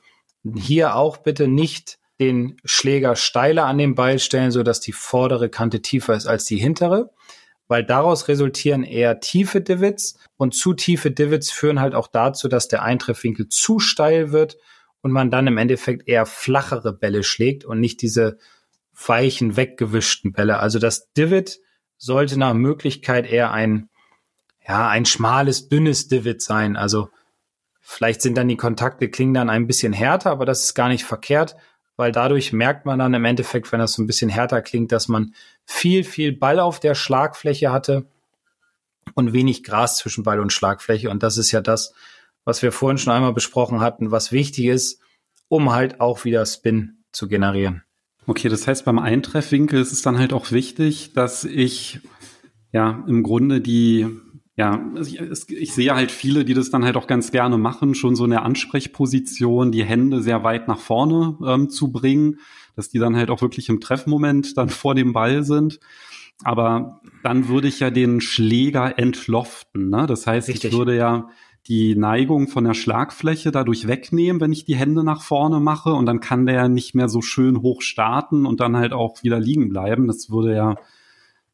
[0.56, 5.50] hier auch bitte nicht den Schläger steiler an den Ball stellen, so dass die vordere
[5.50, 7.12] Kante tiefer ist als die hintere,
[7.67, 12.67] weil daraus resultieren eher tiefe Divots und zu tiefe Divots führen halt auch dazu, dass
[12.67, 14.58] der Eintreffwinkel zu steil wird
[15.02, 18.38] und man dann im Endeffekt eher flachere Bälle schlägt und nicht diese
[19.08, 20.60] weichen, weggewischten Bälle.
[20.60, 21.58] Also das Divot
[21.98, 23.90] sollte nach Möglichkeit eher ein,
[24.68, 26.76] ja, ein schmales, dünnes Divot sein.
[26.76, 27.10] Also
[27.80, 31.06] vielleicht sind dann die Kontakte klingen dann ein bisschen härter, aber das ist gar nicht
[31.06, 31.56] verkehrt,
[31.96, 35.08] weil dadurch merkt man dann im Endeffekt, wenn das so ein bisschen härter klingt, dass
[35.08, 35.34] man
[35.66, 38.06] viel, viel Ball auf der Schlagfläche hatte
[39.16, 41.10] und wenig Gras zwischen Ball und Schlagfläche.
[41.10, 41.94] Und das ist ja das,
[42.50, 45.00] was wir vorhin schon einmal besprochen hatten, was wichtig ist,
[45.50, 47.84] um halt auch wieder Spin zu generieren.
[48.26, 52.00] Okay, das heißt, beim Eintreffwinkel ist es dann halt auch wichtig, dass ich
[52.72, 54.08] ja im Grunde die,
[54.56, 55.20] ja, ich,
[55.52, 58.42] ich sehe halt viele, die das dann halt auch ganz gerne machen, schon so eine
[58.42, 62.40] Ansprechposition, die Hände sehr weit nach vorne ähm, zu bringen,
[62.76, 65.80] dass die dann halt auch wirklich im Treffmoment dann vor dem Ball sind.
[66.44, 69.90] Aber dann würde ich ja den Schläger entloften.
[69.90, 70.08] Ne?
[70.08, 70.72] Das heißt, Richtig.
[70.72, 71.30] ich würde ja
[71.67, 76.06] die Neigung von der Schlagfläche dadurch wegnehmen, wenn ich die Hände nach vorne mache und
[76.06, 79.69] dann kann der nicht mehr so schön hoch starten und dann halt auch wieder liegen
[79.69, 80.08] bleiben.
[80.08, 80.76] Das würde ja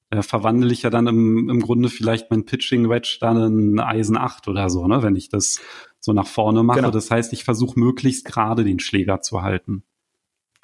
[0.09, 4.17] äh, verwandle ich ja dann im, im Grunde vielleicht mein Pitching Wedge dann in Eisen
[4.17, 5.59] 8 oder so, ne, wenn ich das
[5.99, 6.79] so nach vorne mache.
[6.79, 6.91] Genau.
[6.91, 9.83] Das heißt, ich versuche möglichst gerade den Schläger zu halten.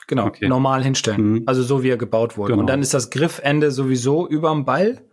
[0.07, 0.47] Genau, okay.
[0.47, 1.31] normal hinstellen.
[1.31, 1.43] Mhm.
[1.45, 2.53] Also so wie er gebaut wurde.
[2.53, 2.61] Genau.
[2.61, 5.05] Und dann ist das Griffende sowieso überm Ball.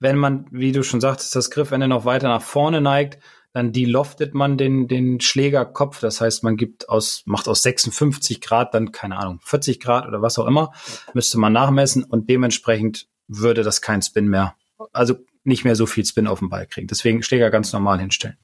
[0.00, 3.18] Wenn man, wie du schon sagtest, das Griffende noch weiter nach vorne neigt,
[3.52, 6.00] dann deloftet man den, den Schlägerkopf.
[6.00, 10.22] Das heißt, man gibt aus, macht aus 56 Grad dann, keine Ahnung, 40 Grad oder
[10.22, 10.72] was auch immer,
[11.14, 14.54] müsste man nachmessen und dementsprechend würde das kein Spin mehr,
[14.92, 16.88] also nicht mehr so viel Spin auf den Ball kriegen.
[16.88, 18.36] Deswegen Schläger ganz normal hinstellen.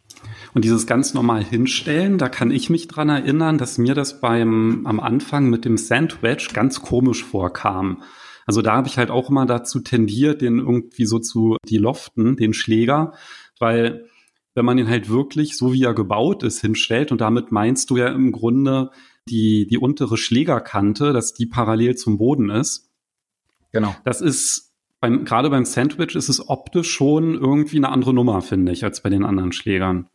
[0.55, 4.87] Und dieses ganz normal hinstellen, da kann ich mich dran erinnern, dass mir das beim,
[4.87, 8.03] am Anfang mit dem Sandwich ganz komisch vorkam.
[8.47, 12.37] Also da habe ich halt auch immer dazu tendiert, den irgendwie so zu die loften,
[12.37, 13.13] den Schläger,
[13.59, 14.09] weil
[14.55, 17.97] wenn man ihn halt wirklich so wie er gebaut ist hinstellt und damit meinst du
[17.97, 18.91] ja im Grunde
[19.29, 22.91] die, die untere Schlägerkante, dass die parallel zum Boden ist.
[23.73, 23.95] Genau.
[24.05, 28.73] Das ist beim, gerade beim Sandwich ist es optisch schon irgendwie eine andere Nummer, finde
[28.73, 30.09] ich, als bei den anderen Schlägern.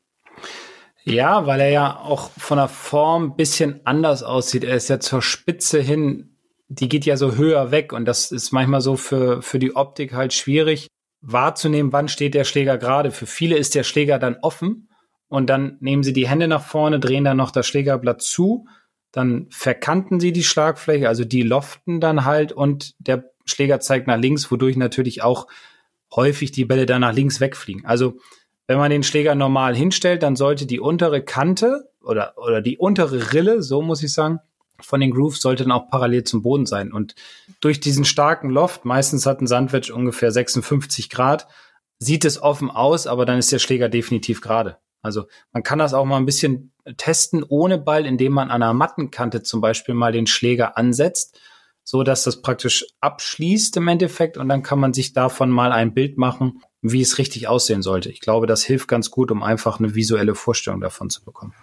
[1.04, 4.64] Ja, weil er ja auch von der Form ein bisschen anders aussieht.
[4.64, 8.52] Er ist ja zur Spitze hin, die geht ja so höher weg und das ist
[8.52, 10.88] manchmal so für, für die Optik halt schwierig
[11.22, 13.12] wahrzunehmen, wann steht der Schläger gerade.
[13.12, 14.90] Für viele ist der Schläger dann offen
[15.28, 18.68] und dann nehmen sie die Hände nach vorne, drehen dann noch das Schlägerblatt zu,
[19.12, 24.18] dann verkanten sie die Schlagfläche, also die loften dann halt und der Schläger zeigt nach
[24.18, 25.48] links, wodurch natürlich auch
[26.16, 27.86] häufig die Bälle dann nach links wegfliegen.
[27.86, 28.18] Also
[28.68, 33.34] wenn man den Schläger normal hinstellt, dann sollte die untere Kante oder, oder die untere
[33.34, 34.40] Rille, so muss ich sagen,
[34.82, 36.92] von den Grooves sollte dann auch parallel zum Boden sein.
[36.92, 37.16] Und
[37.62, 41.48] durch diesen starken Loft, meistens hat ein Sandwich ungefähr 56 Grad,
[42.00, 44.78] sieht es offen aus, aber dann ist der Schläger definitiv gerade.
[45.02, 48.74] Also man kann das auch mal ein bisschen testen ohne Ball, indem man an einer
[48.74, 51.40] Mattenkante zum Beispiel mal den Schläger ansetzt,
[51.84, 55.94] so dass das praktisch abschließt im Endeffekt und dann kann man sich davon mal ein
[55.94, 58.10] Bild machen, wie es richtig aussehen sollte.
[58.10, 61.54] Ich glaube, das hilft ganz gut, um einfach eine visuelle Vorstellung davon zu bekommen.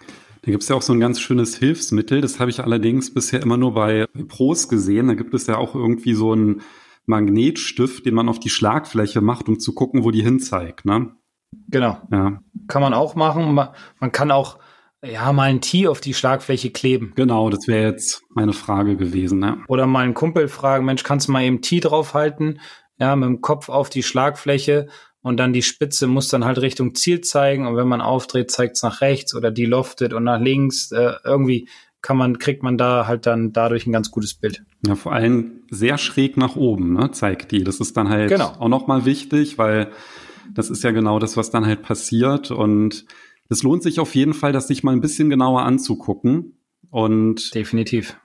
[0.47, 2.21] Da gibt es ja auch so ein ganz schönes Hilfsmittel.
[2.21, 5.09] Das habe ich allerdings bisher immer nur bei Pros gesehen.
[5.09, 6.61] Da gibt es ja auch irgendwie so einen
[7.05, 10.85] Magnetstift, den man auf die Schlagfläche macht, um zu gucken, wo die hinzeigt.
[10.85, 11.11] Ne?
[11.67, 11.97] Genau.
[12.13, 12.39] Ja.
[12.69, 13.55] Kann man auch machen.
[13.55, 14.57] Man kann auch
[15.03, 17.11] ja, mal ein Tee auf die Schlagfläche kleben.
[17.17, 19.43] Genau, das wäre jetzt meine Frage gewesen.
[19.43, 19.57] Ja.
[19.67, 22.61] Oder mal einen Kumpel fragen, Mensch, kannst du mal eben Tee draufhalten?
[23.01, 24.87] Ja, mit dem Kopf auf die Schlagfläche
[25.21, 28.77] und dann die Spitze muss dann halt Richtung Ziel zeigen und wenn man aufdreht, zeigt
[28.77, 30.91] es nach rechts oder die loftet und nach links.
[30.91, 31.67] Äh, irgendwie
[32.01, 34.63] kann man, kriegt man da halt dann dadurch ein ganz gutes Bild.
[34.85, 37.63] Ja, vor allem sehr schräg nach oben, ne, zeigt die.
[37.63, 38.53] Das ist dann halt genau.
[38.59, 39.91] auch nochmal wichtig, weil
[40.53, 43.05] das ist ja genau das, was dann halt passiert und
[43.49, 46.59] es lohnt sich auf jeden Fall, das sich mal ein bisschen genauer anzugucken.
[46.89, 48.17] Und definitiv.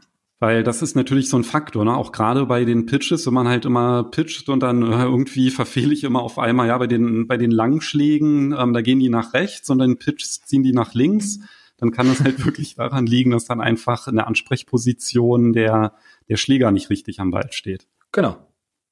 [0.43, 1.97] Weil das ist natürlich so ein Faktor, ne?
[1.97, 5.95] auch gerade bei den Pitches, wenn man halt immer pitcht und dann äh, irgendwie verfehle
[5.95, 9.35] ich immer auf einmal, ja, bei den, bei den Langschlägen, ähm, da gehen die nach
[9.35, 11.39] rechts und dann Pitches ziehen die nach links,
[11.79, 15.95] dann kann es halt wirklich daran liegen, dass dann einfach in der Ansprechposition der,
[16.29, 17.87] der Schläger nicht richtig am Ball steht.
[18.11, 18.37] Genau.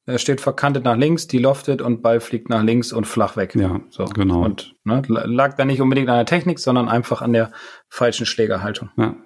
[0.07, 3.57] Er steht verkantet nach links, die loftet und Ball fliegt nach links und flach weg.
[3.57, 4.05] Ja, so.
[4.05, 4.45] genau.
[4.45, 7.51] Und ne, lag da nicht unbedingt an der Technik, sondern einfach an der
[7.89, 8.91] falschen Schlägerhaltung.
[8.97, 9.17] Ja.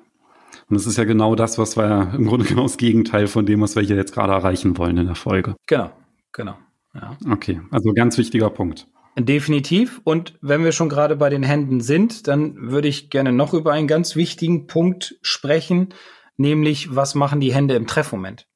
[0.68, 3.60] Und es ist ja genau das, was wir im Grunde genau das Gegenteil von dem,
[3.60, 5.54] was wir hier jetzt gerade erreichen wollen in der Folge.
[5.66, 5.90] Genau,
[6.32, 6.56] genau.
[6.94, 7.16] Ja.
[7.30, 8.86] Okay, also ganz wichtiger Punkt.
[9.16, 10.00] Definitiv.
[10.04, 13.72] Und wenn wir schon gerade bei den Händen sind, dann würde ich gerne noch über
[13.72, 15.90] einen ganz wichtigen Punkt sprechen,
[16.36, 18.48] nämlich was machen die Hände im Treffmoment?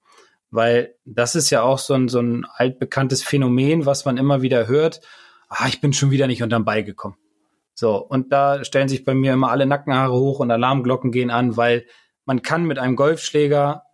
[0.51, 4.67] Weil das ist ja auch so ein, so ein altbekanntes Phänomen, was man immer wieder
[4.67, 5.01] hört.
[5.49, 7.17] Ah, ich bin schon wieder nicht unterm Ball gekommen.
[7.81, 11.57] So, und da stellen sich bei mir immer alle Nackenhaare hoch und Alarmglocken gehen an,
[11.57, 11.87] weil
[12.25, 13.85] man kann mit einem Golfschläger,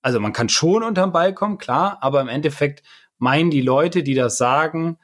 [0.00, 2.82] also man kann schon unterm Ball kommen, klar, aber im Endeffekt
[3.18, 4.96] meinen die Leute, die das sagen,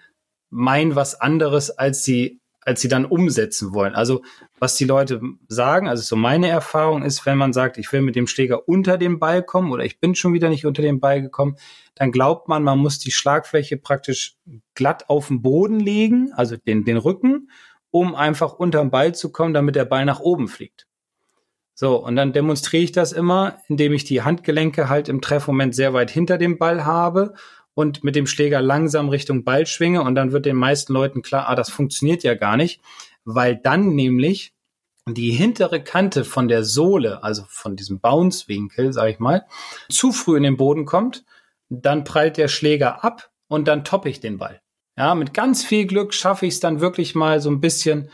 [0.49, 3.95] meinen was anderes, als sie, als sie dann umsetzen wollen.
[3.95, 4.23] Also
[4.59, 8.17] was die Leute sagen, also so meine Erfahrung ist, wenn man sagt, ich will mit
[8.17, 11.21] dem Schläger unter den Ball kommen oder ich bin schon wieder nicht unter den Ball
[11.21, 11.57] gekommen,
[11.97, 14.39] dann glaubt man, man muss die Schlagfläche praktisch
[14.73, 17.51] glatt auf den Boden legen, also den, den Rücken
[17.91, 20.87] um einfach unterm Ball zu kommen, damit der Ball nach oben fliegt.
[21.75, 25.95] So, und dann demonstriere ich das immer, indem ich die Handgelenke halt im Treffmoment sehr
[25.95, 27.35] weit hinter dem Ball habe
[27.75, 31.49] und mit dem Schläger langsam Richtung Ball schwinge und dann wird den meisten Leuten klar,
[31.49, 32.83] ah, das funktioniert ja gar nicht,
[33.25, 34.53] weil dann nämlich
[35.07, 39.47] die hintere Kante von der Sohle, also von diesem Bounce-Winkel, sag ich mal,
[39.89, 41.25] zu früh in den Boden kommt,
[41.69, 44.61] dann prallt der Schläger ab und dann toppe ich den Ball.
[44.97, 48.11] Ja, mit ganz viel Glück schaffe ich es dann wirklich mal so ein bisschen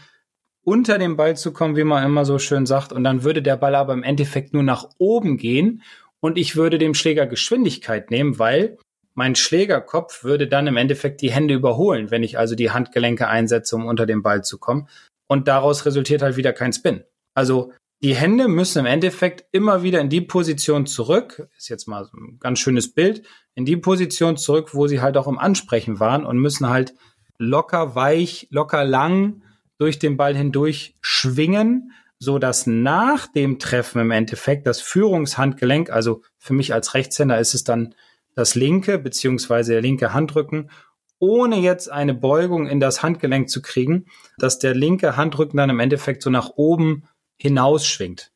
[0.63, 2.93] unter den Ball zu kommen, wie man immer so schön sagt.
[2.93, 5.83] Und dann würde der Ball aber im Endeffekt nur nach oben gehen
[6.21, 8.79] und ich würde dem Schläger Geschwindigkeit nehmen, weil
[9.15, 13.77] mein Schlägerkopf würde dann im Endeffekt die Hände überholen, wenn ich also die Handgelenke einsetze,
[13.77, 14.89] um unter den Ball zu kommen.
[15.29, 17.05] Und daraus resultiert halt wieder kein Spin.
[17.35, 22.09] Also die Hände müssen im Endeffekt immer wieder in die Position zurück, ist jetzt mal
[22.13, 23.23] ein ganz schönes Bild,
[23.57, 26.95] in die Position zurück, wo sie halt auch im Ansprechen waren und müssen halt
[27.39, 29.43] locker weich, locker lang
[29.79, 36.23] durch den Ball hindurch schwingen, so dass nach dem Treffen im Endeffekt das Führungshandgelenk, also
[36.39, 37.95] für mich als Rechtshänder ist es dann
[38.35, 40.71] das linke beziehungsweise der linke Handrücken,
[41.19, 44.07] ohne jetzt eine Beugung in das Handgelenk zu kriegen,
[44.39, 48.33] dass der linke Handrücken dann im Endeffekt so nach oben hinausschwingt.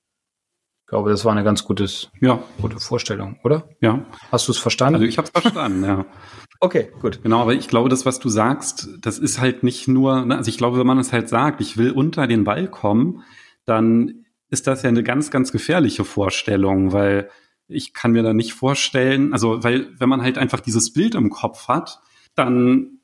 [0.90, 2.42] Ich glaube, das war eine ganz gutes, ja.
[2.60, 3.68] gute Vorstellung, oder?
[3.80, 4.04] Ja.
[4.32, 4.96] Hast du es verstanden?
[4.96, 6.04] Also ich habe es verstanden, ja.
[6.58, 7.22] Okay, gut.
[7.22, 10.48] Genau, aber ich glaube, das, was du sagst, das ist halt nicht nur, ne, also
[10.48, 13.22] ich glaube, wenn man es halt sagt, ich will unter den Ball kommen,
[13.66, 17.30] dann ist das ja eine ganz, ganz gefährliche Vorstellung, weil
[17.68, 21.30] ich kann mir da nicht vorstellen, also weil wenn man halt einfach dieses Bild im
[21.30, 22.00] Kopf hat,
[22.34, 22.98] dann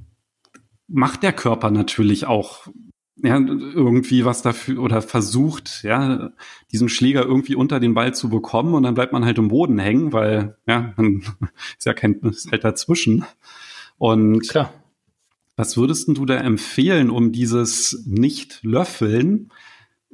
[0.89, 2.67] macht der Körper natürlich auch
[3.23, 6.33] ja, irgendwie was dafür oder versucht, ja,
[6.71, 9.79] diesen Schläger irgendwie unter den Ball zu bekommen und dann bleibt man halt im Boden
[9.79, 11.23] hängen, weil, ja, man
[11.79, 13.25] ist ja kein, ist halt dazwischen.
[13.97, 14.73] Und Klar.
[15.57, 19.51] was würdest du da empfehlen, um dieses Nicht-Löffeln,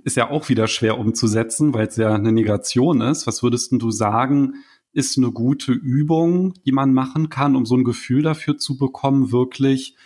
[0.05, 3.27] ist ja auch wieder schwer umzusetzen, weil es ja eine Negation ist.
[3.27, 4.55] Was würdest du sagen,
[4.93, 9.33] ist eine gute Übung, die man machen kann, um so ein Gefühl dafür zu bekommen,
[9.33, 9.97] wirklich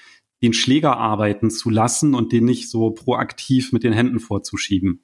[0.46, 5.02] den Schläger arbeiten zu lassen und den nicht so proaktiv mit den Händen vorzuschieben.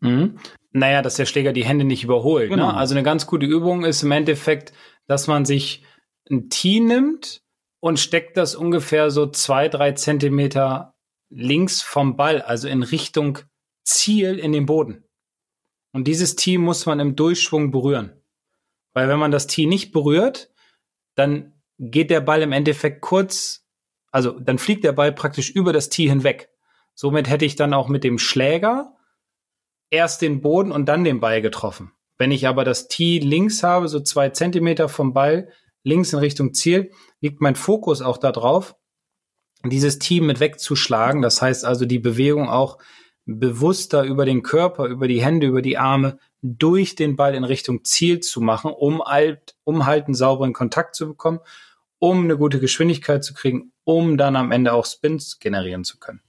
[0.00, 0.38] Mhm.
[0.72, 2.50] Naja, dass der Schläger die Hände nicht überholt.
[2.50, 2.56] Ne?
[2.56, 2.72] Genau.
[2.72, 2.76] Ne?
[2.76, 4.72] Also eine ganz gute Übung ist im Endeffekt,
[5.06, 5.84] dass man sich
[6.28, 7.42] ein Tee nimmt
[7.80, 10.94] und steckt das ungefähr so zwei, drei Zentimeter
[11.30, 13.38] links vom Ball, also in Richtung
[13.84, 15.04] Ziel in den Boden.
[15.92, 18.12] Und dieses Tee muss man im Durchschwung berühren.
[18.92, 20.52] Weil wenn man das Tee nicht berührt,
[21.14, 23.64] dann geht der Ball im Endeffekt kurz
[24.10, 26.50] also dann fliegt der Ball praktisch über das Tee hinweg.
[26.94, 28.96] Somit hätte ich dann auch mit dem Schläger
[29.90, 31.92] erst den Boden und dann den Ball getroffen.
[32.18, 35.50] Wenn ich aber das Tee links habe, so zwei Zentimeter vom Ball,
[35.82, 38.76] links in Richtung Ziel, liegt mein Fokus auch darauf,
[39.64, 41.22] dieses Tee mit wegzuschlagen.
[41.22, 42.78] Das heißt also die Bewegung auch
[43.24, 47.84] bewusster über den Körper, über die Hände, über die Arme durch den Ball in Richtung
[47.84, 51.40] Ziel zu machen, um halt, um halt einen sauberen Kontakt zu bekommen
[52.00, 56.20] um eine gute Geschwindigkeit zu kriegen, um dann am Ende auch Spins generieren zu können.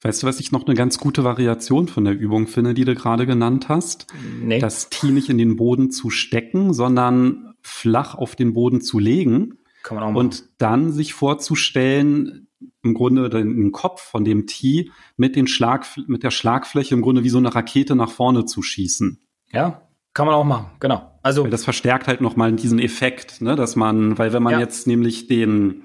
[0.00, 2.94] Weißt du, was ich noch eine ganz gute Variation von der Übung finde, die du
[2.94, 4.06] gerade genannt hast?
[4.40, 4.58] Nee.
[4.58, 9.58] Das Tee nicht in den Boden zu stecken, sondern flach auf den Boden zu legen.
[9.82, 10.16] Kann man auch machen.
[10.16, 12.48] Und dann sich vorzustellen,
[12.82, 17.24] im Grunde den Kopf von dem Tee mit, den Schlag, mit der Schlagfläche im Grunde
[17.24, 19.20] wie so eine Rakete nach vorne zu schießen.
[19.52, 19.82] Ja,
[20.14, 21.17] kann man auch machen, genau.
[21.28, 24.60] Also weil das verstärkt halt nochmal diesen Effekt, ne, dass man, weil wenn man Ja.
[24.60, 25.82] jetzt nämlich den,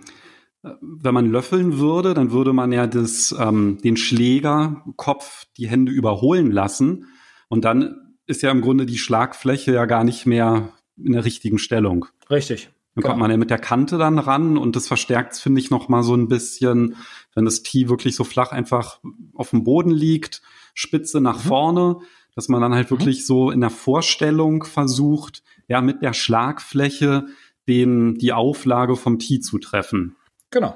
[0.64, 5.92] äh, wenn man löffeln würde, dann würde man ja das, ähm, den Schlägerkopf die Hände
[5.92, 7.08] überholen lassen
[7.50, 11.58] und dann ist ja im Grunde die Schlagfläche ja gar nicht mehr in der richtigen
[11.60, 12.06] Stellung.
[12.30, 12.70] richtig.
[12.96, 13.08] Dann Genau.
[13.14, 16.04] kommt man ja mit der Kante dann ran und das verstärkt finde ich, noch mal
[16.04, 16.96] so ein bisschen,
[17.34, 19.00] wenn das Tee wirklich so flach einfach
[19.34, 20.44] auf dem Boden liegt,
[20.76, 21.48] Spitze nach Mhm.
[21.48, 21.98] vorne,
[22.36, 27.26] dass man dann halt wirklich so in der Vorstellung versucht, ja, mit der Schlagfläche
[27.68, 30.16] den, die Auflage vom Tee zu treffen.
[30.52, 30.76] Genau.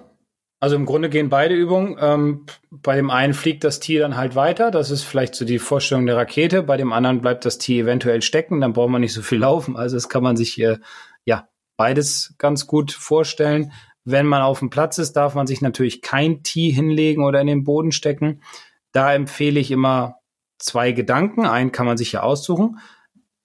[0.60, 1.98] Also im Grunde gehen beide Übungen.
[2.00, 4.72] Ähm, bei dem einen fliegt das Tier dann halt weiter.
[4.72, 6.64] Das ist vielleicht so die Vorstellung der Rakete.
[6.64, 8.60] Bei dem anderen bleibt das Tier eventuell stecken.
[8.60, 9.76] Dann braucht man nicht so viel laufen.
[9.76, 10.78] Also das kann man sich äh,
[11.26, 13.72] ja beides ganz gut vorstellen.
[14.04, 17.48] Wenn man auf dem Platz ist, darf man sich natürlich kein Tee hinlegen oder in
[17.48, 18.42] den Boden stecken.
[18.94, 20.17] Da empfehle ich immer
[20.58, 21.46] zwei Gedanken.
[21.46, 22.80] Einen kann man sich ja aussuchen.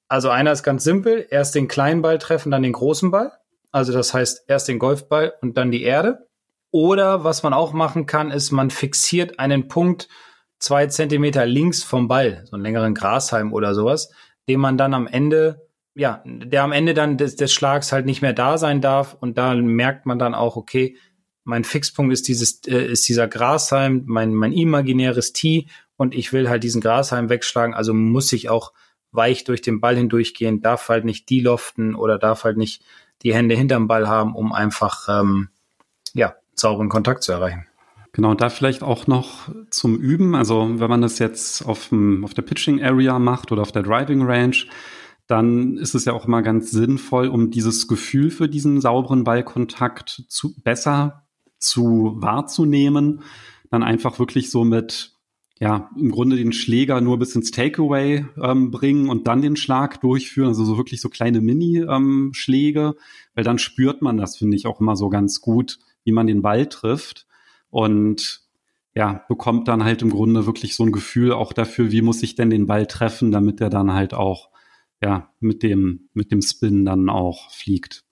[0.09, 1.27] Also einer ist ganz simpel.
[1.31, 3.33] Erst den kleinen Ball treffen, dann den großen Ball.
[3.71, 6.29] Also das heißt erst den Golfball und dann die Erde.
[6.71, 10.09] Oder was man auch machen kann, ist, man fixiert einen Punkt
[10.59, 14.11] zwei Zentimeter links vom Ball, so einen längeren Grashalm oder sowas,
[14.49, 18.23] den man dann am Ende, ja, der am Ende dann des, des Schlags halt nicht
[18.23, 19.15] mehr da sein darf.
[19.21, 20.97] Und da merkt man dann auch, okay,
[21.45, 25.69] mein Fixpunkt ist dieses, äh, ist dieser Grashalm, mein, mein imaginäres Tee
[26.03, 28.73] und ich will halt diesen Grashalm wegschlagen, also muss ich auch
[29.13, 32.83] weich durch den Ball hindurchgehen, darf halt nicht die loften oder darf halt nicht
[33.23, 35.51] die Hände hinterm Ball haben, um einfach ähm,
[36.13, 37.69] ja, sauberen Kontakt zu erreichen.
[38.11, 40.35] Genau, da vielleicht auch noch zum Üben.
[40.35, 43.85] Also wenn man das jetzt auf, dem, auf der Pitching Area macht oder auf der
[43.85, 44.57] Driving Range,
[45.29, 50.25] dann ist es ja auch immer ganz sinnvoll, um dieses Gefühl für diesen sauberen Ballkontakt
[50.27, 51.29] zu, besser
[51.61, 53.23] zu wahrzunehmen,
[53.71, 55.12] dann einfach wirklich so mit,
[55.63, 60.01] ja, im Grunde den Schläger nur bis ins Takeaway ähm, bringen und dann den Schlag
[60.01, 62.97] durchführen, also so wirklich so kleine Mini-Schläge,
[63.37, 66.43] weil dann spürt man das, finde ich, auch immer so ganz gut, wie man den
[66.43, 67.29] Ball trifft
[67.71, 68.41] und
[68.97, 72.35] ja, bekommt dann halt im Grunde wirklich so ein Gefühl auch dafür, wie muss ich
[72.35, 74.51] denn den Ball treffen, damit er dann halt auch
[75.01, 78.03] ja mit dem mit dem Spin dann auch fliegt.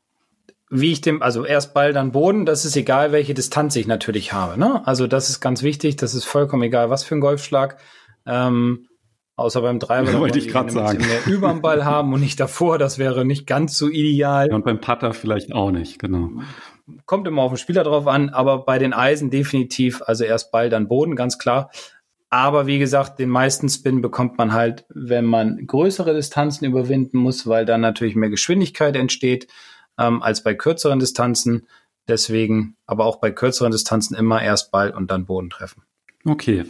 [0.72, 4.32] Wie ich dem, also erst Ball, dann Boden, das ist egal, welche Distanz ich natürlich
[4.32, 4.58] habe.
[4.58, 4.86] Ne?
[4.86, 7.78] Also das ist ganz wichtig, das ist vollkommen egal, was für ein Golfschlag.
[8.24, 8.86] Ähm,
[9.34, 10.98] außer beim Treiber, Ja, wollte ich ein sagen.
[10.98, 14.48] mehr überm Ball haben und nicht davor, das wäre nicht ganz so ideal.
[14.48, 16.30] Ja, und beim Putter vielleicht auch nicht, genau.
[17.04, 20.70] kommt immer auf den Spieler drauf an, aber bei den Eisen definitiv, also erst Ball,
[20.70, 21.70] dann Boden, ganz klar.
[22.28, 27.48] Aber wie gesagt, den meisten Spin bekommt man halt, wenn man größere Distanzen überwinden muss,
[27.48, 29.48] weil dann natürlich mehr Geschwindigkeit entsteht
[29.98, 31.66] ähm, als bei kürzeren Distanzen.
[32.08, 35.82] Deswegen, aber auch bei kürzeren Distanzen immer erst Ball und dann Boden treffen.
[36.24, 36.64] Okay.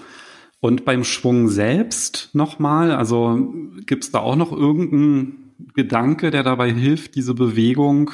[0.61, 3.38] Und beim Schwung selbst nochmal, also
[3.87, 8.11] gibt es da auch noch irgendeinen Gedanke, der dabei hilft, diese Bewegung,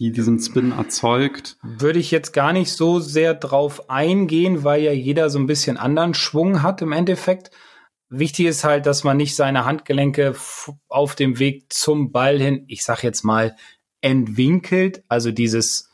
[0.00, 1.56] die diesen Spin erzeugt?
[1.62, 5.76] Würde ich jetzt gar nicht so sehr drauf eingehen, weil ja jeder so ein bisschen
[5.76, 7.52] anderen Schwung hat im Endeffekt.
[8.08, 10.34] Wichtig ist halt, dass man nicht seine Handgelenke
[10.88, 13.56] auf dem Weg zum Ball hin, ich sag jetzt mal,
[14.04, 15.90] entwinkelt, also dieses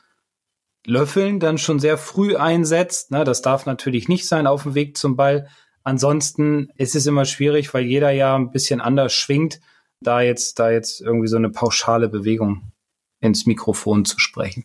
[0.84, 3.12] Löffeln dann schon sehr früh einsetzt.
[3.12, 5.48] Ne, das darf natürlich nicht sein auf dem Weg zum Ball.
[5.84, 9.60] Ansonsten ist es immer schwierig, weil jeder ja ein bisschen anders schwingt,
[10.00, 12.72] da jetzt, da jetzt irgendwie so eine pauschale Bewegung
[13.20, 14.64] ins Mikrofon zu sprechen.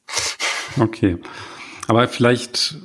[0.79, 1.17] Okay.
[1.88, 2.77] Aber vielleicht,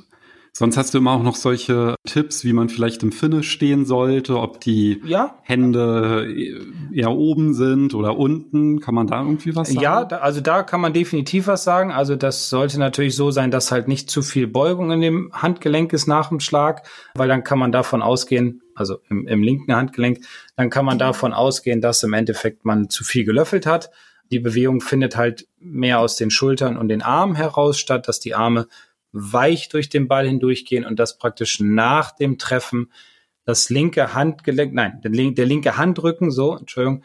[0.61, 4.39] sonst hast du immer auch noch solche Tipps, wie man vielleicht im Finish stehen sollte,
[4.39, 6.29] ob die Ja, Hände
[6.93, 8.79] eher oben sind oder unten.
[8.79, 9.81] Kann man da irgendwie was sagen?
[9.81, 11.91] Ja, da, also da kann man definitiv was sagen.
[11.91, 15.95] Also das sollte natürlich so sein, dass halt nicht zu viel Beugung in dem Handgelenk
[15.95, 20.21] ist nach dem Schlag, weil dann kann man davon ausgehen, also im, im linken Handgelenk,
[20.57, 23.91] dann kann man davon ausgehen, dass im Endeffekt man zu viel gelöffelt hat.
[24.31, 28.35] Die Bewegung findet halt mehr aus den Schultern und den Armen heraus statt, dass die
[28.35, 28.67] Arme
[29.13, 32.93] weich durch den Ball hindurchgehen und das praktisch nach dem Treffen
[33.45, 37.05] das linke Handgelenk, nein, der, lin- der linke Handrücken, so, Entschuldigung,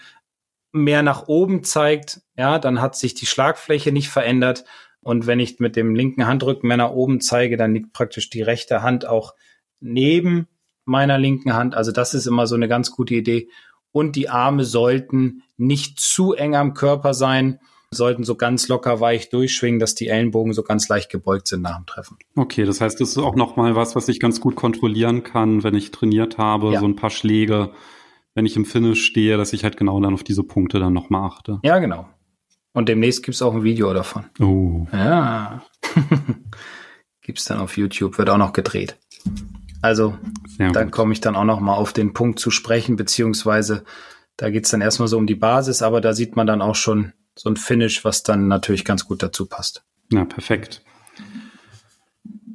[0.71, 4.65] mehr nach oben zeigt, ja, dann hat sich die Schlagfläche nicht verändert.
[5.01, 8.41] Und wenn ich mit dem linken Handrücken mehr nach oben zeige, dann liegt praktisch die
[8.41, 9.33] rechte Hand auch
[9.79, 10.47] neben
[10.83, 11.75] meiner linken Hand.
[11.75, 13.49] Also das ist immer so eine ganz gute Idee.
[13.91, 17.59] Und die Arme sollten nicht zu eng am Körper sein,
[17.95, 21.77] sollten so ganz locker weich durchschwingen, dass die Ellenbogen so ganz leicht gebeugt sind nach
[21.77, 22.17] dem Treffen.
[22.35, 25.75] Okay, das heißt, das ist auch nochmal was, was ich ganz gut kontrollieren kann, wenn
[25.75, 26.79] ich trainiert habe, ja.
[26.79, 27.71] so ein paar Schläge,
[28.35, 31.27] wenn ich im Finish stehe, dass ich halt genau dann auf diese Punkte dann nochmal
[31.27, 31.59] achte.
[31.63, 32.07] Ja, genau.
[32.73, 34.25] Und demnächst gibt's auch ein Video davon.
[34.39, 34.85] Oh.
[34.91, 35.63] Ja.
[37.21, 38.97] gibt's dann auf YouTube, wird auch noch gedreht.
[39.81, 40.17] Also,
[40.57, 43.83] Sehr dann komme ich dann auch noch mal auf den Punkt zu sprechen, beziehungsweise
[44.37, 47.13] da geht's dann erstmal so um die Basis, aber da sieht man dann auch schon
[47.35, 49.83] so ein Finish, was dann natürlich ganz gut dazu passt.
[50.11, 50.81] Ja, perfekt.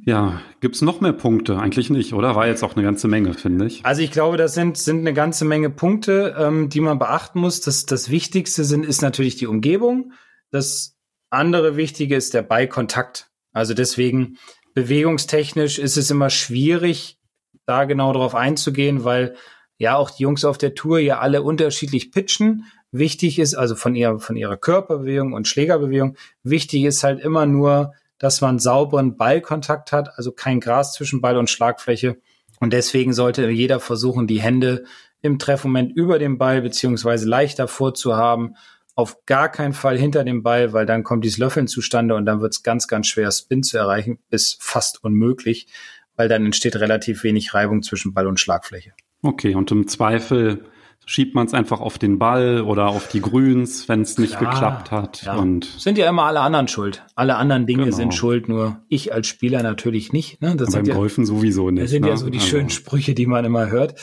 [0.03, 1.59] Ja, gibt's noch mehr Punkte?
[1.59, 2.35] Eigentlich nicht, oder?
[2.35, 3.85] War jetzt auch eine ganze Menge, finde ich.
[3.85, 7.61] Also ich glaube, das sind, sind eine ganze Menge Punkte, ähm, die man beachten muss.
[7.61, 10.13] Das, das Wichtigste sind, ist natürlich die Umgebung.
[10.49, 10.97] Das
[11.29, 13.29] andere Wichtige ist der Beikontakt.
[13.53, 14.37] Also deswegen
[14.73, 17.19] bewegungstechnisch ist es immer schwierig,
[17.65, 19.35] da genau drauf einzugehen, weil
[19.77, 22.65] ja auch die Jungs auf der Tour ja alle unterschiedlich pitchen.
[22.91, 26.17] Wichtig ist also von ihrer, von ihrer Körperbewegung und Schlägerbewegung.
[26.43, 31.37] Wichtig ist halt immer nur, dass man sauberen Ballkontakt hat, also kein Gras zwischen Ball
[31.37, 32.17] und Schlagfläche.
[32.59, 34.83] Und deswegen sollte jeder versuchen, die Hände
[35.21, 38.55] im Treffmoment über dem Ball beziehungsweise leicht davor zu haben.
[38.93, 42.41] Auf gar keinen Fall hinter dem Ball, weil dann kommt dieses Löffeln zustande und dann
[42.41, 45.67] wird es ganz, ganz schwer, Spin zu erreichen, bis fast unmöglich,
[46.15, 48.91] weil dann entsteht relativ wenig Reibung zwischen Ball und Schlagfläche.
[49.23, 50.65] Okay, und im Zweifel
[51.05, 54.51] schiebt man es einfach auf den Ball oder auf die Grüns, wenn es nicht Klar,
[54.51, 55.23] geklappt hat.
[55.23, 55.35] Ja.
[55.35, 57.03] Und sind ja immer alle anderen schuld.
[57.15, 57.95] Alle anderen Dinge genau.
[57.95, 60.41] sind schuld, nur ich als Spieler natürlich nicht.
[60.41, 60.55] Ne?
[60.55, 61.83] Das beim ja, Golfen sowieso nicht.
[61.83, 62.09] Das sind ne?
[62.09, 62.49] ja so die also.
[62.49, 63.95] schönen Sprüche, die man immer hört.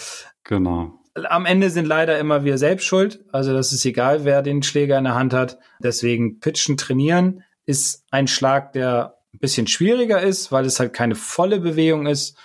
[0.44, 1.00] Genau.
[1.28, 3.24] Am Ende sind leider immer wir selbst schuld.
[3.32, 5.58] Also das ist egal, wer den Schläger in der Hand hat.
[5.80, 11.14] Deswegen pitchen, trainieren ist ein Schlag, der ein bisschen schwieriger ist, weil es halt keine
[11.14, 12.36] volle Bewegung ist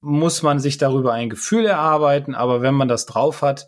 [0.00, 3.66] muss man sich darüber ein Gefühl erarbeiten, aber wenn man das drauf hat,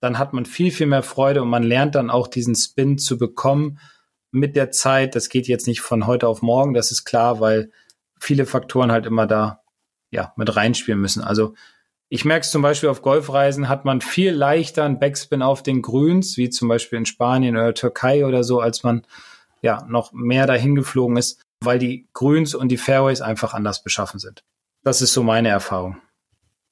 [0.00, 3.18] dann hat man viel, viel mehr Freude und man lernt dann auch diesen Spin zu
[3.18, 3.78] bekommen
[4.30, 5.14] mit der Zeit.
[5.14, 7.70] Das geht jetzt nicht von heute auf morgen, das ist klar, weil
[8.18, 9.62] viele Faktoren halt immer da
[10.10, 11.22] ja mit reinspielen müssen.
[11.22, 11.54] Also
[12.08, 15.80] ich merke es zum Beispiel auf Golfreisen hat man viel leichter einen Backspin auf den
[15.80, 19.06] Grüns, wie zum Beispiel in Spanien oder Türkei oder so, als man
[19.62, 24.18] ja noch mehr dahin geflogen ist, weil die Grüns und die Fairways einfach anders beschaffen
[24.18, 24.42] sind.
[24.82, 25.98] Das ist so meine Erfahrung.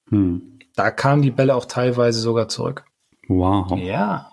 [0.09, 0.59] Hm.
[0.75, 2.85] Da kamen die Bälle auch teilweise sogar zurück.
[3.29, 3.79] Wow.
[3.79, 4.33] Ja.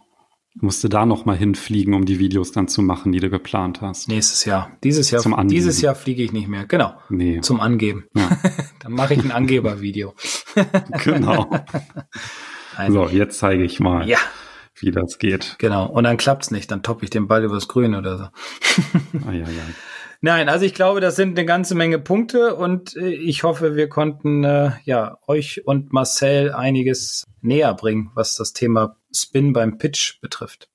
[0.61, 4.07] Musste da noch mal hinfliegen, um die Videos dann zu machen, die du geplant hast.
[4.07, 4.71] Nächstes Jahr.
[4.83, 6.65] Dieses Jahr, Zum dieses Jahr fliege ich nicht mehr.
[6.65, 6.93] Genau.
[7.09, 7.41] Nee.
[7.41, 8.05] Zum Angeben.
[8.15, 8.29] Ja.
[8.79, 10.13] dann mache ich ein Angebervideo.
[11.03, 11.49] genau.
[12.87, 14.07] so, jetzt zeige ich mal.
[14.07, 14.17] Ja.
[14.77, 15.55] Wie das geht.
[15.59, 15.87] Genau.
[15.87, 16.71] Und dann klappt's nicht.
[16.71, 18.23] Dann toppe ich den Ball übers Grün oder so.
[19.27, 19.63] ah, ja, ja.
[20.21, 23.89] Nein, also ich glaube, das sind eine ganze Menge Punkte und äh, ich hoffe, wir
[23.89, 30.19] konnten äh, ja euch und Marcel einiges näher bringen, was das Thema Spin beim Pitch
[30.21, 30.69] betrifft.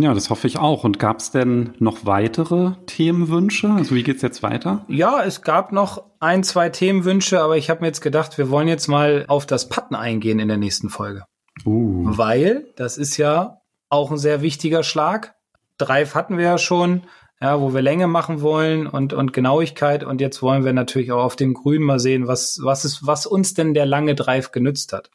[0.00, 0.84] Ja, das hoffe ich auch.
[0.84, 3.68] Und gab es denn noch weitere Themenwünsche?
[3.70, 4.84] Also wie geht's jetzt weiter?
[4.86, 8.68] Ja, es gab noch ein, zwei Themenwünsche, aber ich habe mir jetzt gedacht, wir wollen
[8.68, 11.24] jetzt mal auf das Putten eingehen in der nächsten Folge.
[11.66, 12.04] Uh.
[12.16, 13.58] Weil das ist ja
[13.88, 15.34] auch ein sehr wichtiger Schlag.
[15.78, 17.02] Drive hatten wir ja schon
[17.40, 20.04] ja, wo wir Länge machen wollen und, und Genauigkeit.
[20.04, 23.26] Und jetzt wollen wir natürlich auch auf dem Grün mal sehen, was, was ist, was
[23.26, 25.10] uns denn der lange Drive genützt hat.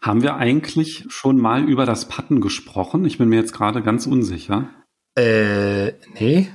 [0.00, 3.04] Haben wir eigentlich schon mal über das Patten gesprochen?
[3.04, 4.68] Ich bin mir jetzt gerade ganz unsicher.
[5.16, 6.48] Äh, nee.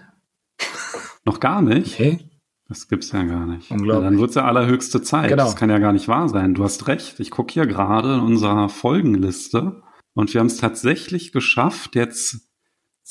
[1.25, 1.99] Noch gar nicht?
[1.99, 2.19] Nee.
[2.67, 3.69] Das gibt's ja gar nicht.
[3.69, 4.03] Unglaublich.
[4.03, 5.29] Ja, dann wird's ja allerhöchste Zeit.
[5.29, 5.43] Genau.
[5.43, 6.53] Das kann ja gar nicht wahr sein.
[6.53, 7.19] Du hast recht.
[7.19, 9.81] Ich gucke hier gerade in unserer Folgenliste
[10.13, 12.50] und wir haben es tatsächlich geschafft, jetzt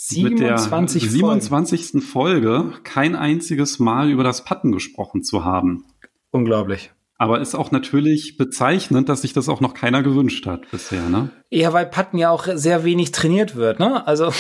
[0.03, 2.03] 27 mit der 27.
[2.03, 5.84] Folge kein einziges Mal über das Patten gesprochen zu haben.
[6.30, 6.90] Unglaublich.
[7.18, 11.30] Aber ist auch natürlich bezeichnend, dass sich das auch noch keiner gewünscht hat bisher, ne?
[11.51, 14.07] Ja, weil Patten ja auch sehr wenig trainiert wird, ne?
[14.07, 14.32] Also,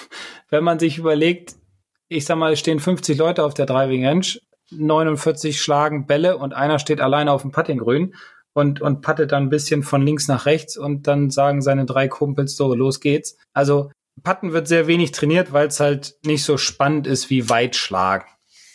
[0.50, 1.56] wenn man sich überlegt,
[2.08, 4.26] ich sag mal, es stehen 50 Leute auf der Driving Range,
[4.70, 8.14] 49 schlagen Bälle und einer steht alleine auf dem Puttinggrün
[8.52, 12.06] und, und pattet dann ein bisschen von links nach rechts und dann sagen seine drei
[12.06, 13.36] Kumpels so, los geht's.
[13.52, 13.90] Also,
[14.22, 18.26] Patten wird sehr wenig trainiert, weil es halt nicht so spannend ist wie Weitschlagen.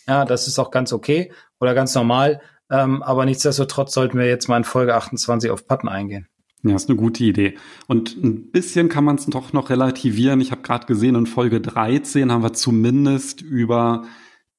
[0.08, 2.42] Ja, das ist auch ganz okay oder ganz normal.
[2.70, 6.28] Ähm, aber nichtsdestotrotz sollten wir jetzt mal in Folge 28 auf Patten eingehen.
[6.64, 7.58] Ja, ist eine gute Idee.
[7.88, 10.40] Und ein bisschen kann man es doch noch relativieren.
[10.40, 14.04] Ich habe gerade gesehen, in Folge 13 haben wir zumindest über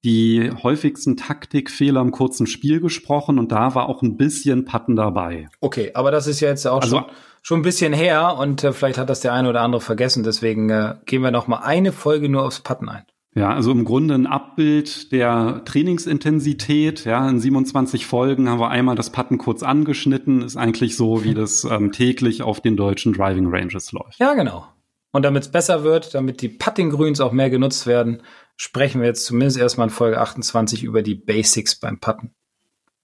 [0.04, 5.48] die häufigsten Taktikfehler im kurzen Spiel gesprochen und da war auch ein bisschen Patten dabei.
[5.60, 7.06] Okay, aber das ist ja jetzt auch also, schon
[7.44, 10.24] schon ein bisschen her und äh, vielleicht hat das der eine oder andere vergessen.
[10.24, 13.04] Deswegen äh, gehen wir noch mal eine Folge nur aufs Putten ein.
[13.36, 17.04] Ja, also im Grunde ein Abbild der Trainingsintensität.
[17.04, 20.40] Ja, in 27 Folgen haben wir einmal das Putten kurz angeschnitten.
[20.40, 24.18] Ist eigentlich so, wie das ähm, täglich auf den deutschen Driving Ranges läuft.
[24.18, 24.66] Ja, genau.
[25.12, 28.22] Und damit es besser wird, damit die Putting-Grüns auch mehr genutzt werden,
[28.56, 32.34] sprechen wir jetzt zumindest erstmal in Folge 28 über die Basics beim Putten.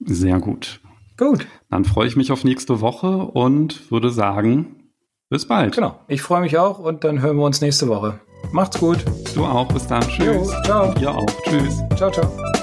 [0.00, 0.80] Sehr gut.
[1.20, 1.46] Gut.
[1.68, 4.90] Dann freue ich mich auf nächste Woche und würde sagen,
[5.28, 5.74] bis bald.
[5.74, 6.00] Genau.
[6.08, 8.20] Ich freue mich auch und dann hören wir uns nächste Woche.
[8.52, 9.04] Macht's gut.
[9.34, 9.68] Du auch.
[9.68, 10.00] Bis dann.
[10.00, 10.24] Tschüss.
[10.24, 10.94] Jo, ciao.
[10.98, 11.26] Ihr auch.
[11.44, 11.78] Tschüss.
[11.96, 12.59] Ciao, ciao.